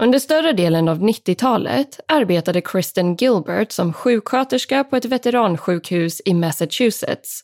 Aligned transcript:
Under 0.00 0.18
större 0.18 0.52
delen 0.52 0.88
av 0.88 1.00
90-talet 1.00 2.00
arbetade 2.08 2.60
Kristen 2.60 3.16
Gilbert 3.16 3.72
som 3.72 3.92
sjuksköterska 3.92 4.84
på 4.84 4.96
ett 4.96 5.04
veteransjukhus 5.04 6.22
i 6.24 6.34
Massachusetts. 6.34 7.40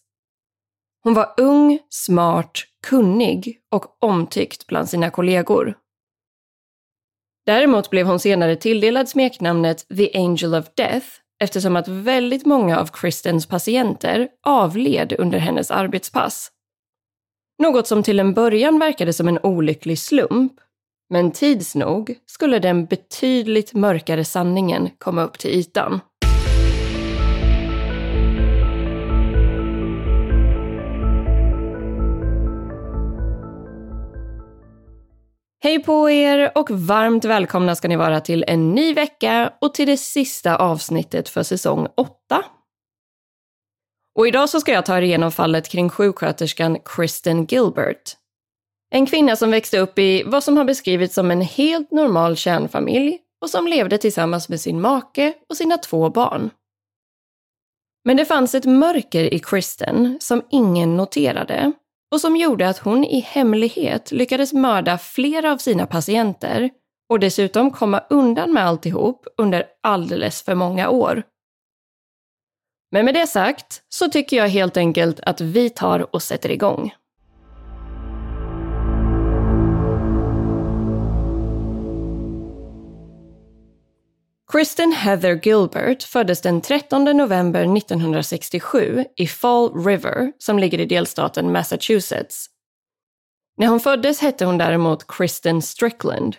Hon 1.03 1.15
var 1.15 1.35
ung, 1.37 1.79
smart, 1.89 2.53
kunnig 2.87 3.61
och 3.71 4.05
omtyckt 4.05 4.67
bland 4.67 4.89
sina 4.89 5.11
kollegor. 5.11 5.75
Däremot 7.47 7.91
blev 7.91 8.07
hon 8.07 8.21
senare 8.21 8.57
tilldelad 8.57 9.09
smeknamnet 9.09 9.89
The 9.89 10.19
Angel 10.19 10.55
of 10.55 10.67
Death 10.75 11.07
eftersom 11.41 11.77
att 11.77 11.89
väldigt 11.89 12.47
många 12.47 12.79
av 12.79 12.87
Kristens 12.87 13.47
patienter 13.47 14.29
avled 14.47 15.13
under 15.19 15.39
hennes 15.39 15.71
arbetspass. 15.71 16.51
Något 17.63 17.87
som 17.87 18.03
till 18.03 18.21
en 18.21 18.35
början 18.35 18.79
verkade 18.79 19.13
som 19.13 19.29
en 19.29 19.39
olycklig 19.43 19.99
slump, 19.99 20.53
men 21.09 21.31
tids 21.31 21.75
nog 21.75 22.15
skulle 22.27 22.59
den 22.59 22.87
betydligt 22.87 23.75
mörkare 23.75 24.25
sanningen 24.25 24.91
komma 24.99 25.23
upp 25.23 25.39
till 25.39 25.51
ytan. 25.51 26.01
Hej 35.61 35.85
på 35.85 36.11
er 36.11 36.53
och 36.55 36.71
varmt 36.71 37.25
välkomna 37.25 37.75
ska 37.75 37.89
ni 37.89 37.97
vara 37.97 38.21
till 38.21 38.45
en 38.49 38.75
ny 38.75 38.95
vecka 38.95 39.53
och 39.61 39.75
till 39.75 39.87
det 39.87 39.97
sista 39.97 40.57
avsnittet 40.57 41.29
för 41.29 41.43
säsong 41.43 41.87
8. 41.97 42.45
Och 44.19 44.29
idag 44.29 44.49
så 44.49 44.61
ska 44.61 44.73
jag 44.73 44.87
ta 44.87 44.99
er 44.99 45.03
igenom 45.03 45.33
fallet 45.33 45.69
kring 45.69 45.89
sjuksköterskan 45.89 46.79
Kristen 46.85 47.45
Gilbert. 47.45 48.17
En 48.91 49.07
kvinna 49.07 49.37
som 49.37 49.51
växte 49.51 49.79
upp 49.79 49.99
i 49.99 50.23
vad 50.23 50.45
som 50.45 50.57
har 50.57 50.65
beskrivits 50.65 51.15
som 51.15 51.31
en 51.31 51.41
helt 51.41 51.91
normal 51.91 52.37
kärnfamilj 52.37 53.19
och 53.41 53.51
som 53.51 53.67
levde 53.67 53.99
tillsammans 53.99 54.49
med 54.49 54.61
sin 54.61 54.81
make 54.81 55.35
och 55.49 55.57
sina 55.57 55.79
två 55.79 56.11
barn. 56.11 56.51
Men 58.05 58.17
det 58.17 58.25
fanns 58.25 58.55
ett 58.55 58.65
mörker 58.65 59.35
i 59.35 59.39
Kristen 59.39 60.19
som 60.21 60.43
ingen 60.51 60.97
noterade 60.97 61.73
och 62.11 62.21
som 62.21 62.37
gjorde 62.37 62.69
att 62.69 62.79
hon 62.79 63.05
i 63.05 63.21
hemlighet 63.21 64.13
lyckades 64.13 64.53
mörda 64.53 64.99
flera 64.99 65.53
av 65.53 65.59
sina 65.59 65.87
patienter 65.87 66.71
och 67.09 67.21
dessutom 67.21 67.71
komma 67.71 68.03
undan 68.11 68.53
med 68.53 68.67
alltihop 68.67 69.27
under 69.37 69.65
alldeles 69.83 70.43
för 70.43 70.55
många 70.55 70.91
år. 70.91 71.23
Men 72.91 73.05
med 73.05 73.15
det 73.15 73.27
sagt 73.27 73.83
så 73.89 74.09
tycker 74.09 74.37
jag 74.37 74.49
helt 74.49 74.77
enkelt 74.77 75.21
att 75.21 75.41
vi 75.41 75.71
tar 75.71 76.15
och 76.15 76.23
sätter 76.23 76.51
igång. 76.51 76.93
Kristen 84.59 84.93
Heather 84.93 85.41
Gilbert 85.43 86.03
föddes 86.03 86.41
den 86.41 86.61
13 86.61 87.05
november 87.05 87.77
1967 87.77 89.05
i 89.17 89.27
Fall 89.27 89.85
River 89.85 90.33
som 90.39 90.59
ligger 90.59 90.81
i 90.81 90.85
delstaten 90.85 91.53
Massachusetts. 91.53 92.47
När 93.57 93.67
hon 93.67 93.81
föddes 93.81 94.21
hette 94.21 94.45
hon 94.45 94.59
däremot 94.59 95.07
Kristen 95.07 95.63
Strickland. 95.63 96.37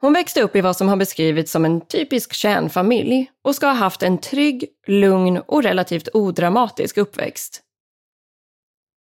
Hon 0.00 0.12
växte 0.12 0.42
upp 0.42 0.56
i 0.56 0.60
vad 0.60 0.76
som 0.76 0.88
har 0.88 0.96
beskrivits 0.96 1.52
som 1.52 1.64
en 1.64 1.80
typisk 1.80 2.32
kärnfamilj 2.32 3.30
och 3.44 3.54
ska 3.54 3.66
ha 3.66 3.74
haft 3.74 4.02
en 4.02 4.18
trygg, 4.18 4.68
lugn 4.86 5.38
och 5.38 5.62
relativt 5.62 6.08
odramatisk 6.12 6.96
uppväxt. 6.96 7.62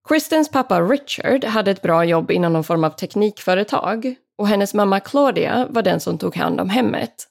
Kristens 0.09 0.49
pappa 0.51 0.81
Richard 0.81 1.45
hade 1.45 1.71
ett 1.71 1.81
bra 1.81 2.05
jobb 2.05 2.31
inom 2.31 2.53
någon 2.53 2.63
form 2.63 2.83
av 2.83 2.89
teknikföretag 2.89 4.15
och 4.37 4.47
hennes 4.47 4.73
mamma 4.73 4.99
Claudia 4.99 5.67
var 5.69 5.81
den 5.81 5.99
som 5.99 6.17
tog 6.17 6.35
hand 6.35 6.61
om 6.61 6.69
hemmet. 6.69 7.29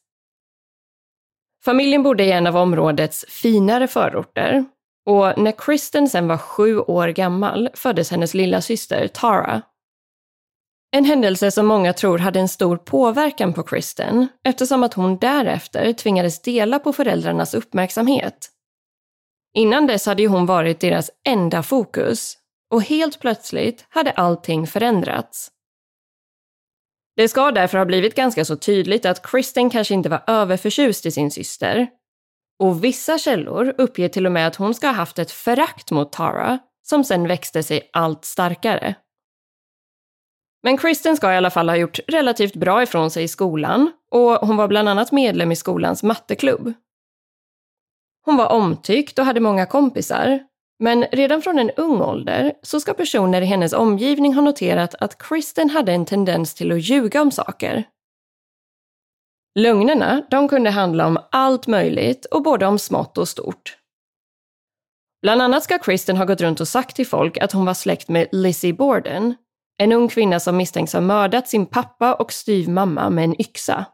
Familjen 1.65 2.03
bodde 2.03 2.25
i 2.25 2.33
en 2.33 2.47
av 2.47 2.57
områdets 2.57 3.25
finare 3.29 3.89
förorter 3.89 4.65
och 5.07 5.39
när 5.39 5.53
Kristen 5.53 6.09
sen 6.09 6.29
var 6.29 6.39
sju 6.39 6.79
år 6.79 7.09
gammal 7.09 7.69
föddes 7.75 8.11
hennes 8.11 8.35
lilla 8.35 8.61
syster 8.61 9.09
Tara. 9.09 9.63
En 10.97 11.05
händelse 11.05 11.51
som 11.51 11.67
många 11.67 11.93
tror 11.93 12.19
hade 12.19 12.41
en 12.41 12.49
stor 12.49 12.77
påverkan 12.77 13.53
på 13.53 13.63
Kristen 13.63 14.29
eftersom 14.45 14.83
att 14.83 14.95
hon 14.95 15.19
därefter 15.19 15.93
tvingades 15.93 16.43
dela 16.43 16.79
på 16.79 16.93
föräldrarnas 16.93 17.55
uppmärksamhet. 17.55 18.49
Innan 19.55 19.87
dess 19.87 20.07
hade 20.07 20.23
ju 20.23 20.29
hon 20.29 20.47
varit 20.47 20.81
deras 20.81 21.11
enda 21.29 21.63
fokus 21.63 22.39
och 22.71 22.83
helt 22.83 23.21
plötsligt 23.21 23.87
hade 23.89 24.11
allting 24.11 24.67
förändrats. 24.67 25.51
Det 27.17 27.29
ska 27.29 27.51
därför 27.51 27.79
ha 27.79 27.85
blivit 27.85 28.15
ganska 28.15 28.45
så 28.45 28.57
tydligt 28.57 29.07
att 29.07 29.27
Kristen 29.27 29.71
kanske 29.71 29.95
inte 29.95 30.09
var 30.09 30.23
överförtjust 30.27 31.07
i 31.07 31.11
sin 31.11 31.31
syster. 31.31 31.89
Och 32.59 32.85
vissa 32.85 33.19
källor 33.19 33.75
uppger 33.79 34.09
till 34.09 34.27
och 34.27 34.33
med 34.33 34.47
att 34.47 34.57
hon 34.57 34.75
ska 34.75 34.87
ha 34.87 34.95
haft 34.95 35.19
ett 35.19 35.31
förakt 35.31 35.91
mot 35.91 36.13
Tara 36.13 36.59
som 36.83 37.05
sen 37.05 37.29
växte 37.29 37.63
sig 37.63 37.91
allt 37.93 38.25
starkare. 38.25 38.95
Men 40.63 40.77
Kristen 40.77 41.17
ska 41.17 41.33
i 41.33 41.37
alla 41.37 41.51
fall 41.51 41.69
ha 41.69 41.77
gjort 41.77 41.99
relativt 42.07 42.57
bra 42.57 42.83
ifrån 42.83 43.11
sig 43.11 43.25
i 43.25 43.29
skolan 43.29 43.93
och 44.11 44.35
hon 44.35 44.57
var 44.57 44.69
bland 44.69 44.89
annat 44.89 45.13
medlem 45.13 45.53
i 45.53 45.57
skolans 45.57 46.03
matteklubb. 46.03 46.73
Hon 48.25 48.37
var 48.37 48.53
omtyckt 48.53 49.19
och 49.19 49.25
hade 49.25 49.41
många 49.41 49.67
kompisar, 49.67 50.39
men 50.83 51.05
redan 51.13 51.43
från 51.43 51.59
en 51.59 51.71
ung 51.71 52.01
ålder 52.01 52.53
så 52.63 52.81
ska 52.81 52.95
personer 52.95 53.43
i 53.43 53.45
hennes 53.45 53.73
omgivning 53.73 54.35
ha 54.35 54.43
noterat 54.43 54.95
att 54.95 55.19
Kristen 55.19 55.71
hade 55.71 55.93
en 55.93 56.05
tendens 56.05 56.55
till 56.55 56.73
att 56.73 56.83
ljuga 56.83 57.23
om 57.23 57.31
saker. 57.31 57.85
Lögnerna, 59.59 60.23
de 60.31 60.49
kunde 60.49 60.71
handla 60.71 61.07
om 61.07 61.19
allt 61.31 61.67
möjligt 61.67 62.25
och 62.25 62.43
både 62.43 62.67
om 62.67 62.79
smått 62.79 63.19
och 63.19 63.29
stort. 63.29 63.77
Bland 65.23 65.43
annat 65.43 65.65
ska 65.65 65.79
Kristen 65.79 66.17
ha 66.17 66.25
gått 66.25 66.41
runt 66.41 66.61
och 66.61 66.69
sagt 66.69 66.97
till 66.97 67.07
folk 67.07 67.39
att 67.39 67.53
hon 67.53 67.65
var 67.65 67.75
släkt 67.75 68.09
med 68.09 68.29
Lizzie 68.33 68.73
Borden, 68.73 69.35
en 69.79 69.93
ung 69.93 70.09
kvinna 70.09 70.41
som 70.41 70.57
misstänks 70.57 70.93
ha 70.93 71.01
mördat 71.01 71.49
sin 71.49 71.67
pappa 71.67 72.15
och 72.15 72.33
styvmamma 72.33 73.11
med 73.11 73.25
en 73.25 73.41
yxa. 73.41 73.87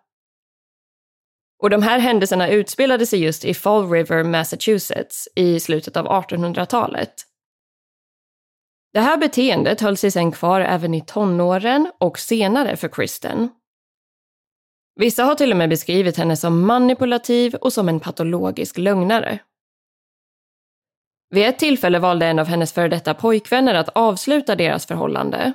Och 1.59 1.71
de 1.71 1.83
här 1.83 1.99
händelserna 1.99 2.49
utspelade 2.49 3.07
sig 3.07 3.23
just 3.23 3.45
i 3.45 3.55
Fall 3.55 3.91
River, 3.91 4.25
Massachusetts 4.25 5.29
i 5.35 5.61
slutet 5.61 5.97
av 5.97 6.07
1800-talet. 6.07 7.15
Det 8.93 9.01
här 9.01 9.17
beteendet 9.17 9.81
höll 9.81 9.97
sig 9.97 10.11
sen 10.11 10.33
kvar 10.33 10.61
även 10.61 10.95
i 10.95 11.01
tonåren 11.01 11.93
och 11.99 12.19
senare 12.19 12.77
för 12.77 12.89
Kristen. 12.89 13.49
Vissa 15.01 15.25
har 15.25 15.35
till 15.35 15.51
och 15.51 15.57
med 15.57 15.69
beskrivit 15.69 16.17
henne 16.17 16.37
som 16.37 16.67
manipulativ 16.67 17.55
och 17.55 17.73
som 17.73 17.89
en 17.89 18.01
patologisk 18.01 18.79
lögnare. 18.79 19.39
Vid 21.31 21.47
ett 21.47 21.59
tillfälle 21.59 21.99
valde 21.99 22.27
en 22.27 22.39
av 22.39 22.47
hennes 22.47 22.73
före 22.73 22.89
detta 22.89 23.15
pojkvänner 23.15 23.75
att 23.75 23.89
avsluta 23.89 24.57
deras 24.57 24.87
förhållande. 24.87 25.53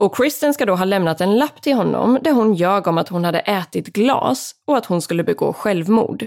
Och 0.00 0.16
Kristen 0.16 0.54
ska 0.54 0.66
då 0.66 0.74
ha 0.74 0.84
lämnat 0.84 1.20
en 1.20 1.38
lapp 1.38 1.62
till 1.62 1.74
honom 1.74 2.18
där 2.22 2.32
hon 2.32 2.54
ljög 2.54 2.86
om 2.86 2.98
att 2.98 3.08
hon 3.08 3.24
hade 3.24 3.38
ätit 3.38 3.86
glas 3.86 4.54
och 4.66 4.76
att 4.76 4.86
hon 4.86 5.02
skulle 5.02 5.24
begå 5.24 5.52
självmord. 5.52 6.26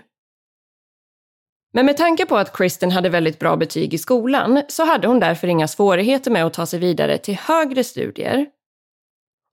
Men 1.73 1.85
med 1.85 1.97
tanke 1.97 2.25
på 2.25 2.37
att 2.37 2.57
Kristen 2.57 2.91
hade 2.91 3.09
väldigt 3.09 3.39
bra 3.39 3.55
betyg 3.55 3.93
i 3.93 3.97
skolan 3.97 4.61
så 4.67 4.85
hade 4.85 5.07
hon 5.07 5.19
därför 5.19 5.47
inga 5.47 5.67
svårigheter 5.67 6.31
med 6.31 6.45
att 6.45 6.53
ta 6.53 6.65
sig 6.65 6.79
vidare 6.79 7.17
till 7.17 7.35
högre 7.35 7.83
studier. 7.83 8.45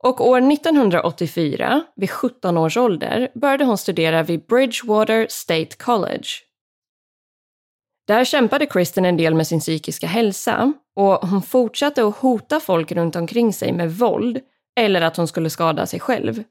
Och 0.04 0.28
år 0.28 0.52
1984, 0.52 1.84
vid 1.96 2.10
17 2.10 2.58
års 2.58 2.76
ålder, 2.76 3.30
började 3.34 3.64
hon 3.64 3.78
studera 3.78 4.22
vid 4.22 4.46
Bridgewater 4.46 5.26
State 5.30 5.76
College. 5.76 6.28
Där 8.06 8.24
kämpade 8.24 8.66
Kristen 8.66 9.04
en 9.04 9.16
del 9.16 9.34
med 9.34 9.46
sin 9.46 9.60
psykiska 9.60 10.06
hälsa 10.06 10.72
och 11.00 11.28
hon 11.28 11.42
fortsatte 11.42 12.04
att 12.04 12.16
hota 12.16 12.60
folk 12.60 12.92
runt 12.92 13.16
omkring 13.16 13.52
sig 13.52 13.72
med 13.72 13.92
våld 13.92 14.40
eller 14.80 15.00
att 15.00 15.16
hon 15.16 15.28
skulle 15.28 15.50
skada 15.50 15.86
sig 15.86 16.00
själv. 16.00 16.42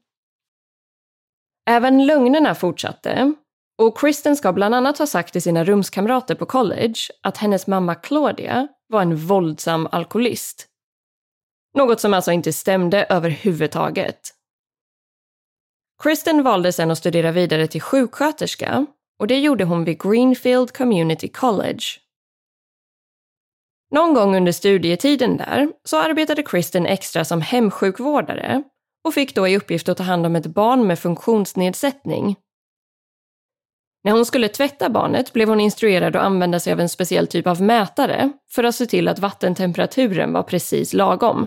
Även 1.70 2.06
lögnerna 2.06 2.54
fortsatte 2.54 3.34
och 3.78 3.98
Kristen 3.98 4.36
ska 4.36 4.52
bland 4.52 4.74
annat 4.74 4.98
ha 4.98 5.06
sagt 5.06 5.32
till 5.32 5.42
sina 5.42 5.64
rumskamrater 5.64 6.34
på 6.34 6.46
college 6.46 6.94
att 7.22 7.36
hennes 7.36 7.66
mamma 7.66 7.94
Claudia 7.94 8.68
var 8.86 9.02
en 9.02 9.16
våldsam 9.16 9.88
alkoholist. 9.92 10.66
Något 11.76 12.00
som 12.00 12.14
alltså 12.14 12.32
inte 12.32 12.52
stämde 12.52 13.04
överhuvudtaget. 13.04 14.20
Kristen 16.02 16.42
valde 16.42 16.72
sen 16.72 16.90
att 16.90 16.98
studera 16.98 17.32
vidare 17.32 17.66
till 17.66 17.82
sjuksköterska 17.82 18.86
och 19.18 19.26
det 19.26 19.38
gjorde 19.38 19.64
hon 19.64 19.84
vid 19.84 20.02
Greenfield 20.02 20.72
Community 20.72 21.28
College. 21.28 21.84
Någon 23.90 24.14
gång 24.14 24.36
under 24.36 24.52
studietiden 24.52 25.36
där 25.36 25.68
så 25.84 25.98
arbetade 25.98 26.42
Kristen 26.42 26.86
extra 26.86 27.24
som 27.24 27.40
hemsjukvårdare 27.40 28.62
och 29.04 29.14
fick 29.14 29.34
då 29.34 29.48
i 29.48 29.56
uppgift 29.56 29.88
att 29.88 29.96
ta 29.96 30.02
hand 30.02 30.26
om 30.26 30.36
ett 30.36 30.46
barn 30.46 30.86
med 30.86 30.98
funktionsnedsättning 30.98 32.36
när 34.04 34.12
hon 34.12 34.26
skulle 34.26 34.48
tvätta 34.48 34.90
barnet 34.90 35.32
blev 35.32 35.48
hon 35.48 35.60
instruerad 35.60 36.16
att 36.16 36.22
använda 36.22 36.60
sig 36.60 36.72
av 36.72 36.80
en 36.80 36.88
speciell 36.88 37.26
typ 37.26 37.46
av 37.46 37.62
mätare 37.62 38.32
för 38.50 38.64
att 38.64 38.74
se 38.74 38.86
till 38.86 39.08
att 39.08 39.18
vattentemperaturen 39.18 40.32
var 40.32 40.42
precis 40.42 40.92
lagom. 40.92 41.46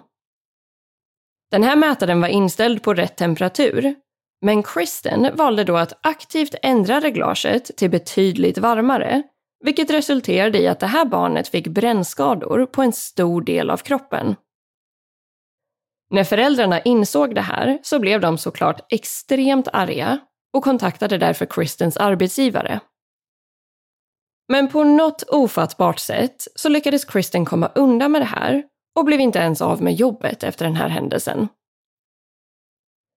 Den 1.51 1.63
här 1.63 1.75
mätaren 1.75 2.21
var 2.21 2.27
inställd 2.27 2.83
på 2.83 2.93
rätt 2.93 3.15
temperatur, 3.15 3.95
men 4.41 4.63
Kristen 4.63 5.35
valde 5.35 5.63
då 5.63 5.77
att 5.77 5.99
aktivt 6.01 6.55
ändra 6.61 6.99
reglaget 6.99 7.77
till 7.77 7.89
betydligt 7.89 8.57
varmare, 8.57 9.23
vilket 9.63 9.89
resulterade 9.89 10.59
i 10.59 10.67
att 10.67 10.79
det 10.79 10.87
här 10.87 11.05
barnet 11.05 11.47
fick 11.47 11.67
brännskador 11.67 12.65
på 12.65 12.81
en 12.81 12.93
stor 12.93 13.41
del 13.41 13.69
av 13.69 13.77
kroppen. 13.77 14.35
När 16.09 16.23
föräldrarna 16.23 16.81
insåg 16.81 17.35
det 17.35 17.41
här 17.41 17.79
så 17.83 17.99
blev 17.99 18.21
de 18.21 18.37
såklart 18.37 18.93
extremt 18.93 19.67
arga 19.73 20.19
och 20.53 20.63
kontaktade 20.63 21.17
därför 21.17 21.45
Kristens 21.45 21.97
arbetsgivare. 21.97 22.79
Men 24.47 24.67
på 24.67 24.83
något 24.83 25.23
ofattbart 25.23 25.99
sätt 25.99 26.47
så 26.55 26.69
lyckades 26.69 27.05
Kristen 27.05 27.45
komma 27.45 27.71
undan 27.75 28.11
med 28.11 28.21
det 28.21 28.25
här 28.25 28.63
och 28.95 29.05
blev 29.05 29.19
inte 29.19 29.39
ens 29.39 29.61
av 29.61 29.81
med 29.81 29.93
jobbet 29.93 30.43
efter 30.43 30.65
den 30.65 30.75
här 30.75 30.89
händelsen. 30.89 31.47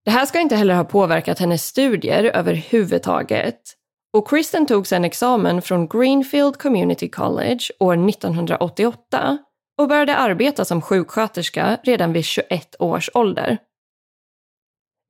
Det 0.05 0.11
här 0.11 0.27
ska 0.27 0.41
inte 0.41 0.57
heller 0.57 0.75
ha 0.75 0.85
påverkat 0.85 1.39
hennes 1.39 1.67
studier 1.67 2.25
överhuvudtaget 2.25 3.76
och 4.17 4.29
Kristen 4.29 4.67
tog 4.67 4.87
sedan 4.87 5.05
examen 5.05 5.63
från 5.63 5.89
Greenfield 5.89 6.57
Community 6.59 7.09
College 7.09 7.61
år 7.79 8.09
1988 8.09 9.39
och 9.79 9.89
började 9.89 10.17
arbeta 10.17 10.65
som 10.65 10.83
sjuksköterska 10.83 11.79
redan 11.83 12.13
vid 12.13 12.25
21 12.25 12.77
års 12.79 13.11
ålder. 13.15 13.59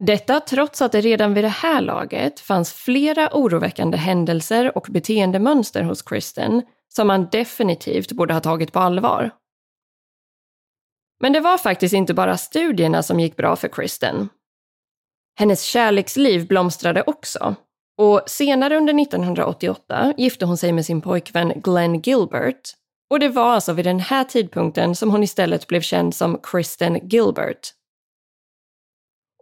Detta 0.04 0.40
trots 0.40 0.82
att 0.82 0.92
det 0.92 1.00
redan 1.00 1.34
vid 1.34 1.44
det 1.44 1.48
här 1.48 1.80
laget 1.80 2.40
fanns 2.40 2.72
flera 2.72 3.30
oroväckande 3.32 3.96
händelser 3.96 4.76
och 4.76 4.86
beteendemönster 4.90 5.82
hos 5.82 6.02
Kristen 6.02 6.62
som 6.88 7.06
man 7.06 7.28
definitivt 7.32 8.12
borde 8.12 8.34
ha 8.34 8.40
tagit 8.40 8.72
på 8.72 8.78
allvar. 8.78 9.30
Men 11.20 11.32
det 11.32 11.40
var 11.40 11.58
faktiskt 11.58 11.94
inte 11.94 12.14
bara 12.14 12.36
studierna 12.36 13.02
som 13.02 13.20
gick 13.20 13.36
bra 13.36 13.56
för 13.56 13.68
Kristen. 13.68 14.28
Hennes 15.38 15.62
kärleksliv 15.62 16.46
blomstrade 16.48 17.02
också 17.02 17.56
och 17.98 18.22
senare 18.26 18.76
under 18.76 19.02
1988 19.02 20.14
gifte 20.16 20.44
hon 20.44 20.56
sig 20.56 20.72
med 20.72 20.86
sin 20.86 21.00
pojkvän 21.00 21.52
Glenn 21.56 22.00
Gilbert 22.00 22.70
och 23.10 23.20
det 23.20 23.28
var 23.28 23.52
alltså 23.52 23.72
vid 23.72 23.84
den 23.84 24.00
här 24.00 24.24
tidpunkten 24.24 24.94
som 24.94 25.10
hon 25.10 25.22
istället 25.22 25.66
blev 25.66 25.80
känd 25.80 26.14
som 26.14 26.38
Kristen 26.42 27.08
Gilbert 27.08 27.72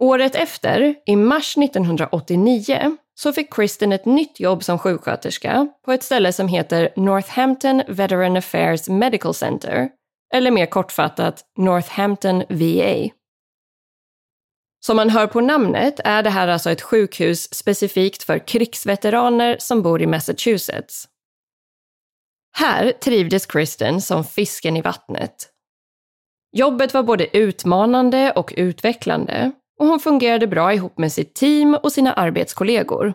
Året 0.00 0.34
efter, 0.34 0.94
i 1.06 1.16
mars 1.16 1.56
1989, 1.56 2.96
så 3.14 3.32
fick 3.32 3.54
Kristen 3.54 3.92
ett 3.92 4.04
nytt 4.04 4.40
jobb 4.40 4.64
som 4.64 4.78
sjuksköterska 4.78 5.68
på 5.84 5.92
ett 5.92 6.02
ställe 6.02 6.32
som 6.32 6.48
heter 6.48 6.88
Northampton 6.96 7.82
Veteran 7.88 8.36
Affairs 8.36 8.88
Medical 8.88 9.34
Center, 9.34 9.88
eller 10.34 10.50
mer 10.50 10.66
kortfattat 10.66 11.44
Northampton 11.58 12.42
VA. 12.48 13.10
Som 14.86 14.96
man 14.96 15.10
hör 15.10 15.26
på 15.26 15.40
namnet 15.40 16.00
är 16.04 16.22
det 16.22 16.30
här 16.30 16.48
alltså 16.48 16.70
ett 16.70 16.82
sjukhus 16.82 17.54
specifikt 17.54 18.22
för 18.22 18.38
krigsveteraner 18.38 19.56
som 19.60 19.82
bor 19.82 20.02
i 20.02 20.06
Massachusetts. 20.06 21.08
Här 22.56 22.92
trivdes 22.92 23.46
Kristen 23.46 24.00
som 24.00 24.24
fisken 24.24 24.76
i 24.76 24.80
vattnet. 24.80 25.50
Jobbet 26.56 26.94
var 26.94 27.02
både 27.02 27.36
utmanande 27.36 28.32
och 28.32 28.54
utvecklande 28.56 29.52
och 29.80 29.86
hon 29.86 30.00
fungerade 30.00 30.46
bra 30.46 30.74
ihop 30.74 30.98
med 30.98 31.12
sitt 31.12 31.34
team 31.34 31.74
och 31.74 31.92
sina 31.92 32.12
arbetskollegor. 32.12 33.14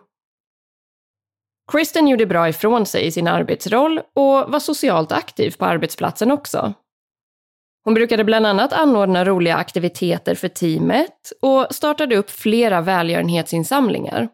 Kristen 1.72 2.08
gjorde 2.08 2.26
bra 2.26 2.50
ifrån 2.50 2.86
sig 2.86 3.06
i 3.06 3.12
sin 3.12 3.28
arbetsroll 3.28 3.98
och 3.98 4.52
var 4.52 4.60
socialt 4.60 5.12
aktiv 5.12 5.56
på 5.58 5.66
arbetsplatsen 5.66 6.32
också. 6.32 6.74
Hon 7.84 7.94
brukade 7.94 8.24
bland 8.24 8.46
annat 8.46 8.74
anordna 8.74 9.26
roliga 9.26 9.56
aktiviteter 9.56 10.36
för 10.36 10.48
teamet 10.48 11.32
och 11.42 11.68
startade 11.72 12.16
upp 12.16 12.30
flera 12.30 12.82
välgörenhetsinsamlingar. 12.82 14.30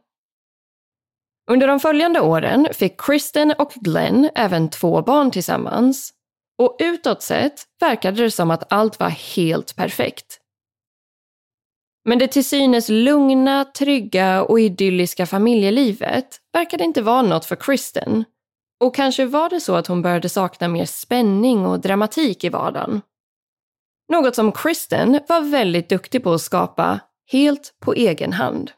Under 1.51 1.67
de 1.67 1.79
följande 1.79 2.19
åren 2.19 2.67
fick 2.73 3.01
Kristen 3.01 3.53
och 3.57 3.71
Glenn 3.75 4.29
även 4.35 4.69
två 4.69 5.01
barn 5.01 5.31
tillsammans 5.31 6.13
och 6.57 6.75
utåt 6.79 7.21
sett 7.21 7.63
verkade 7.79 8.23
det 8.23 8.31
som 8.31 8.51
att 8.51 8.73
allt 8.73 8.99
var 8.99 9.09
helt 9.09 9.75
perfekt. 9.75 10.39
Men 12.09 12.19
det 12.19 12.27
till 12.27 12.45
synes 12.45 12.89
lugna, 12.89 13.65
trygga 13.65 14.43
och 14.43 14.59
idylliska 14.59 15.25
familjelivet 15.25 16.37
verkade 16.53 16.83
inte 16.83 17.01
vara 17.01 17.21
något 17.21 17.45
för 17.45 17.55
Kristen. 17.55 18.25
Och 18.83 18.95
kanske 18.95 19.25
var 19.25 19.49
det 19.49 19.59
så 19.59 19.75
att 19.75 19.87
hon 19.87 20.01
började 20.01 20.29
sakna 20.29 20.67
mer 20.67 20.85
spänning 20.85 21.65
och 21.65 21.79
dramatik 21.79 22.43
i 22.43 22.49
vardagen. 22.49 23.01
Något 24.09 24.35
som 24.35 24.51
Kristen 24.51 25.19
var 25.27 25.41
väldigt 25.41 25.89
duktig 25.89 26.23
på 26.23 26.33
att 26.33 26.41
skapa 26.41 26.99
helt 27.31 27.73
på 27.79 27.93
egen 27.93 28.33
hand. 28.33 28.71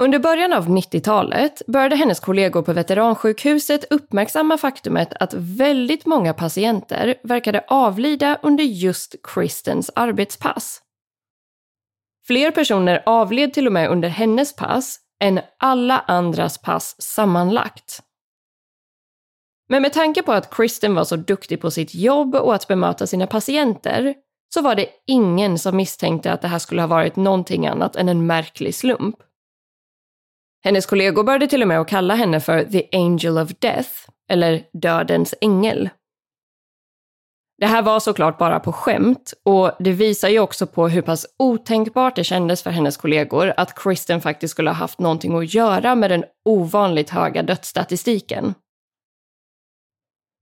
Under 0.00 0.18
början 0.18 0.52
av 0.52 0.68
90-talet 0.68 1.62
började 1.66 1.96
hennes 1.96 2.20
kollegor 2.20 2.62
på 2.62 2.72
veteransjukhuset 2.72 3.84
uppmärksamma 3.92 4.58
faktumet 4.58 5.12
att 5.20 5.34
väldigt 5.34 6.06
många 6.06 6.34
patienter 6.34 7.14
verkade 7.22 7.64
avlida 7.68 8.38
under 8.42 8.64
just 8.64 9.16
Kristens 9.22 9.90
arbetspass. 9.94 10.82
Fler 12.26 12.50
personer 12.50 13.02
avled 13.06 13.54
till 13.54 13.66
och 13.66 13.72
med 13.72 13.90
under 13.90 14.08
hennes 14.08 14.56
pass 14.56 14.98
än 15.20 15.40
alla 15.58 15.98
andras 15.98 16.58
pass 16.58 17.02
sammanlagt. 17.02 18.02
Men 19.70 19.82
med 19.82 19.92
tanke 19.92 20.22
på 20.22 20.32
att 20.32 20.54
Kristen 20.54 20.94
var 20.94 21.04
så 21.04 21.16
duktig 21.16 21.60
på 21.60 21.70
sitt 21.70 21.94
jobb 21.94 22.34
och 22.34 22.54
att 22.54 22.68
bemöta 22.68 23.06
sina 23.06 23.26
patienter 23.26 24.14
så 24.54 24.62
var 24.62 24.74
det 24.74 24.86
ingen 25.06 25.58
som 25.58 25.76
misstänkte 25.76 26.32
att 26.32 26.42
det 26.42 26.48
här 26.48 26.58
skulle 26.58 26.82
ha 26.82 26.86
varit 26.86 27.16
någonting 27.16 27.66
annat 27.66 27.96
än 27.96 28.08
en 28.08 28.26
märklig 28.26 28.74
slump. 28.74 29.16
Hennes 30.64 30.86
kollegor 30.86 31.24
började 31.24 31.46
till 31.46 31.62
och 31.62 31.68
med 31.68 31.80
att 31.80 31.88
kalla 31.88 32.14
henne 32.14 32.40
för 32.40 32.64
“the 32.64 32.88
angel 32.92 33.38
of 33.38 33.50
death” 33.58 33.90
eller 34.30 34.62
“dödens 34.72 35.34
ängel”. 35.40 35.90
Det 37.58 37.66
här 37.66 37.82
var 37.82 38.00
såklart 38.00 38.38
bara 38.38 38.60
på 38.60 38.72
skämt 38.72 39.34
och 39.44 39.72
det 39.78 39.92
visar 39.92 40.28
ju 40.28 40.40
också 40.40 40.66
på 40.66 40.88
hur 40.88 41.02
pass 41.02 41.26
otänkbart 41.38 42.16
det 42.16 42.24
kändes 42.24 42.62
för 42.62 42.70
hennes 42.70 42.96
kollegor 42.96 43.54
att 43.56 43.78
Kristen 43.78 44.20
faktiskt 44.20 44.52
skulle 44.52 44.70
ha 44.70 44.74
haft 44.74 44.98
någonting 44.98 45.38
att 45.38 45.54
göra 45.54 45.94
med 45.94 46.10
den 46.10 46.24
ovanligt 46.44 47.10
höga 47.10 47.42
dödsstatistiken. 47.42 48.54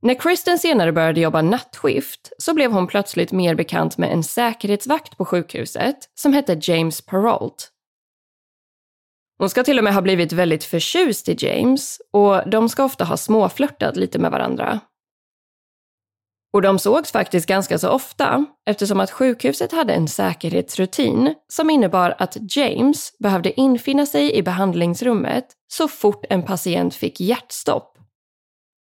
När 0.03 0.15
Kristen 0.15 0.59
senare 0.59 0.93
började 0.93 1.21
jobba 1.21 1.43
nattskift 1.43 2.33
så 2.39 2.55
blev 2.55 2.73
hon 2.73 2.87
plötsligt 2.87 3.33
mer 3.33 3.55
bekant 3.55 3.99
med 3.99 4.13
en 4.13 4.23
säkerhetsvakt 4.23 5.17
på 5.17 5.25
sjukhuset 5.25 5.97
som 6.15 6.33
hette 6.33 6.59
James 6.63 7.03
Perrault. 7.03 7.71
Hon 9.39 9.51
ska 9.51 9.65
till 9.65 9.79
och 9.79 9.85
med 9.85 9.95
ha 9.95 10.03
blivit 10.03 10.33
väldigt 10.33 10.65
förtjust 10.65 11.29
i 11.29 11.37
James 11.39 11.99
och 12.13 12.51
de 12.51 12.69
ska 12.69 12.85
ofta 12.85 13.05
ha 13.05 13.17
småflörtat 13.17 13.97
lite 13.97 14.19
med 14.19 14.31
varandra. 14.31 14.81
Och 16.53 16.63
de 16.63 16.79
sågs 16.79 17.13
faktiskt 17.13 17.47
ganska 17.47 17.79
så 17.79 17.89
ofta 17.89 18.45
eftersom 18.67 19.01
att 19.01 19.11
sjukhuset 19.11 19.73
hade 19.73 19.95
en 19.95 20.09
säkerhetsrutin 20.09 21.35
som 21.49 21.71
innebar 21.71 22.15
att 22.19 22.37
James 22.57 23.19
behövde 23.19 23.61
infinna 23.61 24.07
sig 24.07 24.35
i 24.35 24.43
behandlingsrummet 24.43 25.47
så 25.73 25.89
fort 25.89 26.25
en 26.31 26.43
patient 26.43 26.95
fick 26.95 27.21
hjärtstopp. 27.21 27.98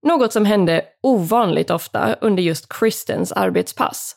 Något 0.07 0.33
som 0.33 0.45
hände 0.45 0.85
ovanligt 1.03 1.69
ofta 1.69 2.13
under 2.13 2.43
just 2.43 2.73
Kristens 2.73 3.31
arbetspass. 3.31 4.15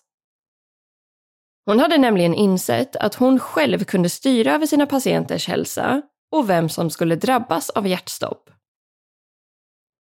Hon 1.67 1.81
hade 1.81 1.99
nämligen 1.99 2.35
insett 2.35 2.97
att 2.97 3.15
hon 3.15 3.39
själv 3.39 3.85
kunde 3.85 4.09
styra 4.09 4.55
över 4.55 4.67
sina 4.67 4.87
patienters 4.87 5.49
hälsa 5.49 6.03
och 6.33 6.51
vem 6.51 6.69
som 6.69 6.91
skulle 6.91 7.17
drabbas 7.17 7.71
av 7.71 7.87
hjärtstopp. 7.87 8.51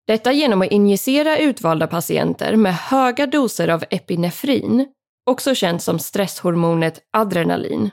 Detta 0.08 0.32
genom 0.32 0.62
att 0.62 0.72
injicera 0.72 1.38
utvalda 1.38 1.88
patienter 1.88 2.56
med 2.56 2.76
höga 2.76 3.28
doser 3.28 3.68
av 3.68 3.84
epinefrin, 3.90 4.88
också 5.30 5.56
känt 5.56 5.84
som 5.84 6.00
stresshormonet 6.00 7.00
adrenalin. 7.12 7.92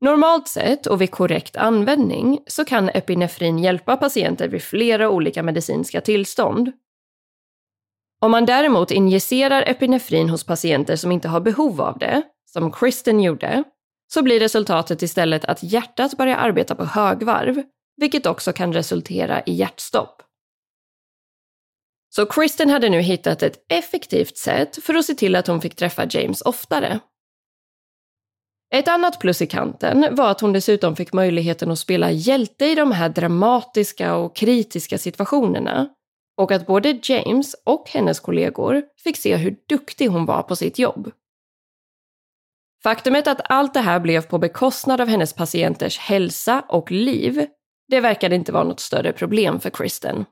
Normalt 0.00 0.48
sett 0.48 0.86
och 0.86 1.00
vid 1.00 1.10
korrekt 1.10 1.56
användning 1.56 2.38
så 2.46 2.64
kan 2.64 2.88
epinefrin 2.88 3.58
hjälpa 3.58 3.96
patienter 3.96 4.48
vid 4.48 4.62
flera 4.62 5.10
olika 5.10 5.42
medicinska 5.42 6.00
tillstånd. 6.00 6.72
Om 8.20 8.30
man 8.30 8.46
däremot 8.46 8.90
injicerar 8.90 9.62
epinefrin 9.66 10.28
hos 10.28 10.44
patienter 10.44 10.96
som 10.96 11.12
inte 11.12 11.28
har 11.28 11.40
behov 11.40 11.80
av 11.80 11.98
det, 11.98 12.22
som 12.46 12.72
Kristen 12.72 13.20
gjorde, 13.20 13.64
så 14.12 14.22
blir 14.22 14.40
resultatet 14.40 15.02
istället 15.02 15.44
att 15.44 15.62
hjärtat 15.62 16.16
börjar 16.16 16.36
arbeta 16.36 16.74
på 16.74 16.84
högvarv, 16.84 17.62
vilket 17.96 18.26
också 18.26 18.52
kan 18.52 18.72
resultera 18.72 19.42
i 19.42 19.52
hjärtstopp. 19.52 20.22
Så 22.10 22.26
Kristen 22.26 22.70
hade 22.70 22.88
nu 22.88 23.00
hittat 23.00 23.42
ett 23.42 23.64
effektivt 23.68 24.36
sätt 24.36 24.84
för 24.84 24.94
att 24.94 25.04
se 25.04 25.14
till 25.14 25.36
att 25.36 25.46
hon 25.46 25.60
fick 25.60 25.74
träffa 25.76 26.06
James 26.10 26.40
oftare. 26.42 27.00
Ett 28.70 28.88
annat 28.88 29.20
plus 29.20 29.42
i 29.42 29.46
kanten 29.46 30.14
var 30.14 30.30
att 30.30 30.40
hon 30.40 30.52
dessutom 30.52 30.96
fick 30.96 31.12
möjligheten 31.12 31.70
att 31.70 31.78
spela 31.78 32.10
hjälte 32.10 32.64
i 32.64 32.74
de 32.74 32.92
här 32.92 33.08
dramatiska 33.08 34.14
och 34.14 34.36
kritiska 34.36 34.98
situationerna 34.98 35.88
och 36.36 36.52
att 36.52 36.66
både 36.66 37.00
James 37.02 37.56
och 37.64 37.88
hennes 37.88 38.20
kollegor 38.20 38.82
fick 39.04 39.16
se 39.16 39.36
hur 39.36 39.56
duktig 39.68 40.06
hon 40.06 40.26
var 40.26 40.42
på 40.42 40.56
sitt 40.56 40.78
jobb. 40.78 41.10
Faktumet 42.82 43.28
att 43.28 43.40
allt 43.50 43.74
det 43.74 43.80
här 43.80 44.00
blev 44.00 44.26
på 44.26 44.38
bekostnad 44.38 45.00
av 45.00 45.08
hennes 45.08 45.32
patienters 45.32 45.98
hälsa 45.98 46.64
och 46.68 46.90
liv, 46.90 47.46
det 47.88 48.00
verkade 48.00 48.34
inte 48.34 48.52
vara 48.52 48.64
något 48.64 48.80
större 48.80 49.12
problem 49.12 49.60
för 49.60 49.70
Kristen. 49.70 50.24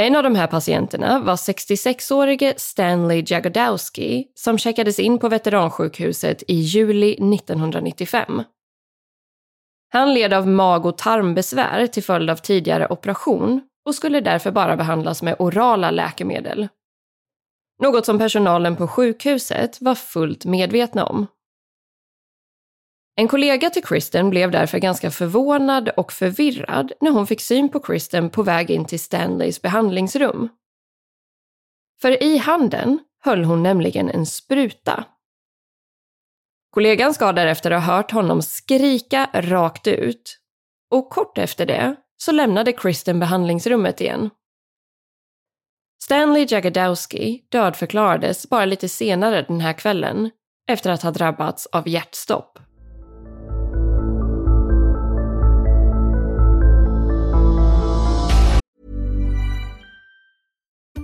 En 0.00 0.16
av 0.16 0.22
de 0.22 0.34
här 0.34 0.46
patienterna 0.46 1.20
var 1.20 1.36
66-årige 1.36 2.54
Stanley 2.56 3.24
Jagodowski 3.26 4.26
som 4.34 4.58
checkades 4.58 4.98
in 4.98 5.18
på 5.18 5.28
veteransjukhuset 5.28 6.42
i 6.48 6.54
juli 6.54 7.12
1995. 7.12 8.42
Han 9.92 10.14
led 10.14 10.32
av 10.32 10.48
mag 10.48 10.86
och 10.86 10.98
tarmbesvär 10.98 11.86
till 11.86 12.02
följd 12.02 12.30
av 12.30 12.36
tidigare 12.36 12.86
operation 12.88 13.60
och 13.86 13.94
skulle 13.94 14.20
därför 14.20 14.50
bara 14.50 14.76
behandlas 14.76 15.22
med 15.22 15.36
orala 15.38 15.90
läkemedel. 15.90 16.68
Något 17.82 18.06
som 18.06 18.18
personalen 18.18 18.76
på 18.76 18.88
sjukhuset 18.88 19.80
var 19.80 19.94
fullt 19.94 20.44
medvetna 20.44 21.04
om. 21.04 21.26
En 23.18 23.28
kollega 23.28 23.70
till 23.70 23.84
Kristen 23.84 24.30
blev 24.30 24.50
därför 24.50 24.78
ganska 24.78 25.10
förvånad 25.10 25.88
och 25.88 26.12
förvirrad 26.12 26.92
när 27.00 27.10
hon 27.10 27.26
fick 27.26 27.40
syn 27.40 27.68
på 27.68 27.80
Kristen 27.80 28.30
på 28.30 28.42
väg 28.42 28.70
in 28.70 28.84
till 28.84 29.00
Stanleys 29.00 29.62
behandlingsrum. 29.62 30.48
För 32.00 32.22
i 32.22 32.38
handen 32.38 32.98
höll 33.24 33.44
hon 33.44 33.62
nämligen 33.62 34.10
en 34.10 34.26
spruta. 34.26 35.04
Kollegan 36.70 37.14
ska 37.14 37.32
därefter 37.32 37.70
ha 37.70 37.78
hört 37.78 38.10
honom 38.10 38.42
skrika 38.42 39.30
rakt 39.34 39.86
ut 39.86 40.38
och 40.90 41.10
kort 41.10 41.38
efter 41.38 41.66
det 41.66 41.96
så 42.16 42.32
lämnade 42.32 42.72
Kristen 42.72 43.20
behandlingsrummet 43.20 44.00
igen. 44.00 44.30
Stanley 46.02 46.46
Jagodowski 46.48 47.46
dödförklarades 47.48 48.48
bara 48.48 48.64
lite 48.64 48.88
senare 48.88 49.42
den 49.42 49.60
här 49.60 49.72
kvällen 49.72 50.30
efter 50.68 50.90
att 50.90 51.02
ha 51.02 51.10
drabbats 51.10 51.66
av 51.66 51.88
hjärtstopp. 51.88 52.58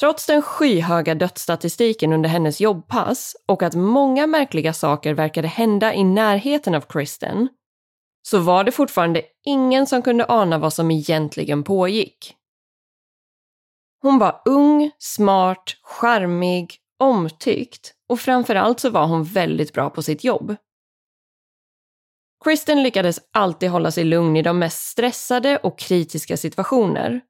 Trots 0.00 0.26
den 0.26 0.42
skyhöga 0.42 1.14
dödsstatistiken 1.14 2.12
under 2.12 2.28
hennes 2.28 2.60
jobbpass 2.60 3.36
och 3.46 3.62
att 3.62 3.74
många 3.74 4.26
märkliga 4.26 4.72
saker 4.72 5.14
verkade 5.14 5.48
hända 5.48 5.94
i 5.94 6.04
närheten 6.04 6.74
av 6.74 6.80
Kristen, 6.80 7.48
så 8.22 8.38
var 8.38 8.64
det 8.64 8.72
fortfarande 8.72 9.22
ingen 9.44 9.86
som 9.86 10.02
kunde 10.02 10.26
ana 10.28 10.58
vad 10.58 10.72
som 10.72 10.90
egentligen 10.90 11.64
pågick. 11.64 12.36
Hon 14.02 14.18
var 14.18 14.42
ung, 14.44 14.90
smart, 14.98 15.64
charmig, 15.82 16.76
omtyckt 16.98 17.94
och 18.08 18.20
framförallt 18.20 18.80
så 18.80 18.90
var 18.90 19.06
hon 19.06 19.24
väldigt 19.24 19.72
bra 19.72 19.90
på 19.90 20.02
sitt 20.02 20.24
jobb. 20.24 20.56
Kristen 22.44 22.82
lyckades 22.82 23.20
alltid 23.32 23.70
hålla 23.70 23.90
sig 23.90 24.04
lugn 24.04 24.36
i 24.36 24.42
de 24.42 24.58
mest 24.58 24.82
stressade 24.82 25.56
och 25.56 25.78
kritiska 25.78 26.36
situationer 26.36 27.20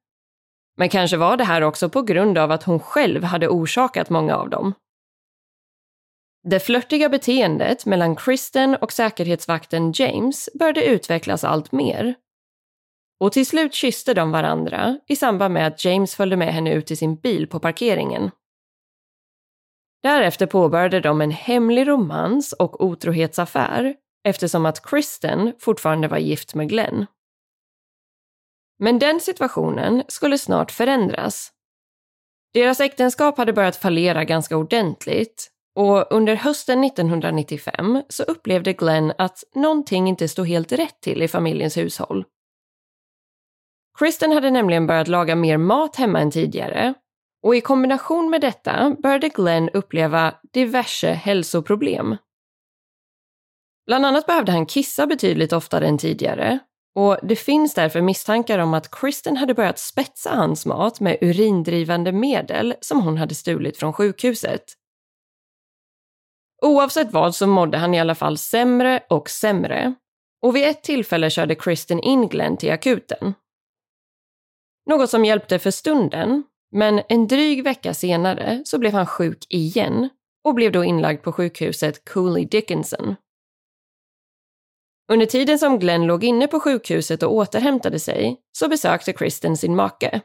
men 0.77 0.89
kanske 0.89 1.17
var 1.17 1.37
det 1.37 1.43
här 1.43 1.61
också 1.61 1.89
på 1.89 2.01
grund 2.01 2.37
av 2.37 2.51
att 2.51 2.63
hon 2.63 2.79
själv 2.79 3.23
hade 3.23 3.47
orsakat 3.47 4.09
många 4.09 4.35
av 4.35 4.49
dem. 4.49 4.73
Det 6.43 6.59
flörtiga 6.59 7.09
beteendet 7.09 7.85
mellan 7.85 8.15
Kristen 8.15 8.75
och 8.75 8.91
säkerhetsvakten 8.91 9.91
James 9.95 10.49
började 10.59 10.85
utvecklas 10.85 11.43
allt 11.43 11.71
mer. 11.71 12.15
Och 13.19 13.31
till 13.31 13.45
slut 13.45 13.73
kysste 13.73 14.13
de 14.13 14.31
varandra 14.31 14.99
i 15.07 15.15
samband 15.15 15.53
med 15.53 15.67
att 15.67 15.85
James 15.85 16.15
följde 16.15 16.37
med 16.37 16.53
henne 16.53 16.73
ut 16.73 16.85
till 16.85 16.97
sin 16.97 17.15
bil 17.15 17.47
på 17.47 17.59
parkeringen. 17.59 18.31
Därefter 20.03 20.45
påbörjade 20.45 20.99
de 20.99 21.21
en 21.21 21.31
hemlig 21.31 21.87
romans 21.87 22.53
och 22.53 22.85
otrohetsaffär 22.85 23.95
eftersom 24.23 24.65
att 24.65 24.85
Kristen 24.85 25.53
fortfarande 25.59 26.07
var 26.07 26.17
gift 26.17 26.55
med 26.55 26.69
Glenn. 26.69 27.05
Men 28.83 28.99
den 28.99 29.19
situationen 29.19 30.03
skulle 30.07 30.37
snart 30.37 30.71
förändras. 30.71 31.51
Deras 32.53 32.79
äktenskap 32.79 33.37
hade 33.37 33.53
börjat 33.53 33.75
fallera 33.75 34.23
ganska 34.23 34.57
ordentligt 34.57 35.51
och 35.75 36.11
under 36.11 36.35
hösten 36.35 36.83
1995 36.83 38.01
så 38.09 38.23
upplevde 38.23 38.73
Glenn 38.73 39.13
att 39.17 39.43
någonting 39.55 40.07
inte 40.07 40.27
stod 40.27 40.47
helt 40.47 40.71
rätt 40.71 41.01
till 41.01 41.21
i 41.21 41.27
familjens 41.27 41.77
hushåll. 41.77 42.25
Kristen 43.99 44.31
hade 44.31 44.51
nämligen 44.51 44.87
börjat 44.87 45.07
laga 45.07 45.35
mer 45.35 45.57
mat 45.57 45.95
hemma 45.95 46.19
än 46.19 46.31
tidigare 46.31 46.93
och 47.43 47.55
i 47.55 47.61
kombination 47.61 48.29
med 48.29 48.41
detta 48.41 48.95
började 49.03 49.29
Glenn 49.29 49.69
uppleva 49.69 50.35
diverse 50.53 51.11
hälsoproblem. 51.11 52.17
Bland 53.85 54.05
annat 54.05 54.25
behövde 54.25 54.51
han 54.51 54.65
kissa 54.65 55.07
betydligt 55.07 55.53
oftare 55.53 55.87
än 55.87 55.97
tidigare 55.97 56.59
och 56.95 57.17
det 57.23 57.35
finns 57.35 57.73
därför 57.73 58.01
misstankar 58.01 58.59
om 58.59 58.73
att 58.73 58.91
Kristen 58.91 59.37
hade 59.37 59.53
börjat 59.53 59.79
spetsa 59.79 60.29
hans 60.35 60.65
mat 60.65 60.99
med 60.99 61.17
urindrivande 61.21 62.11
medel 62.11 62.75
som 62.81 63.01
hon 63.01 63.17
hade 63.17 63.35
stulit 63.35 63.77
från 63.77 63.93
sjukhuset. 63.93 64.63
Oavsett 66.61 67.11
vad 67.11 67.35
så 67.35 67.47
mådde 67.47 67.77
han 67.77 67.93
i 67.93 67.99
alla 67.99 68.15
fall 68.15 68.37
sämre 68.37 69.03
och 69.09 69.29
sämre 69.29 69.93
och 70.41 70.55
vid 70.55 70.67
ett 70.67 70.83
tillfälle 70.83 71.29
körde 71.29 71.55
Kristen 71.55 71.99
in 71.99 72.27
Glenn 72.27 72.57
till 72.57 72.71
akuten. 72.71 73.33
Något 74.85 75.09
som 75.09 75.25
hjälpte 75.25 75.59
för 75.59 75.71
stunden, 75.71 76.43
men 76.71 77.01
en 77.09 77.27
dryg 77.27 77.63
vecka 77.63 77.93
senare 77.93 78.61
så 78.65 78.79
blev 78.79 78.93
han 78.93 79.05
sjuk 79.05 79.45
igen 79.49 80.09
och 80.43 80.53
blev 80.53 80.71
då 80.71 80.83
inlagd 80.83 81.23
på 81.23 81.31
sjukhuset 81.31 82.05
Cooley 82.09 82.45
Dickinson. 82.45 83.15
Under 85.11 85.25
tiden 85.25 85.59
som 85.59 85.79
Glenn 85.79 86.07
låg 86.07 86.23
inne 86.23 86.47
på 86.47 86.59
sjukhuset 86.59 87.23
och 87.23 87.33
återhämtade 87.33 87.99
sig 87.99 88.37
så 88.51 88.69
besökte 88.69 89.13
Kristen 89.13 89.57
sin 89.57 89.75
make. 89.75 90.21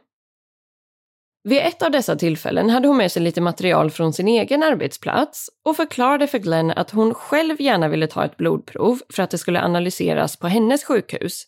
Vid 1.45 1.59
ett 1.59 1.83
av 1.83 1.91
dessa 1.91 2.17
tillfällen 2.17 2.71
hade 2.71 2.89
hon 2.89 2.97
med 2.97 3.13
sig 3.13 3.23
lite 3.23 3.41
material 3.41 3.91
från 3.91 4.13
sin 4.13 4.29
egen 4.29 4.63
arbetsplats 4.63 5.51
och 5.65 5.77
förklarade 5.77 6.27
för 6.27 6.39
Glenn 6.39 6.71
att 6.71 6.91
hon 6.91 7.15
själv 7.15 7.61
gärna 7.61 7.89
ville 7.89 8.07
ta 8.07 8.25
ett 8.25 8.37
blodprov 8.37 9.01
för 9.09 9.23
att 9.23 9.31
det 9.31 9.39
skulle 9.39 9.61
analyseras 9.61 10.37
på 10.37 10.47
hennes 10.49 10.85
sjukhus. 10.85 11.45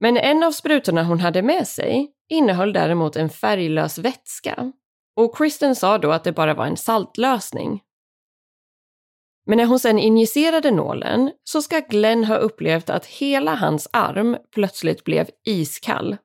Men 0.00 0.16
en 0.16 0.42
av 0.42 0.52
sprutorna 0.52 1.04
hon 1.04 1.20
hade 1.20 1.42
med 1.42 1.68
sig 1.68 2.10
innehöll 2.28 2.72
däremot 2.72 3.16
en 3.16 3.30
färglös 3.30 3.98
vätska 3.98 4.72
och 5.16 5.36
Kristen 5.36 5.76
sa 5.76 5.98
då 5.98 6.12
att 6.12 6.24
det 6.24 6.32
bara 6.32 6.54
var 6.54 6.66
en 6.66 6.76
saltlösning. 6.76 7.80
Men 9.46 9.58
när 9.58 9.66
hon 9.66 9.78
sen 9.78 9.98
injicerade 9.98 10.70
nålen 10.70 11.32
så 11.44 11.62
ska 11.62 11.80
Glenn 11.80 12.24
ha 12.24 12.36
upplevt 12.36 12.90
att 12.90 13.06
hela 13.06 13.54
hans 13.54 13.88
arm 13.92 14.36
plötsligt 14.54 15.04
blev 15.04 15.30
iskall. 15.46 16.16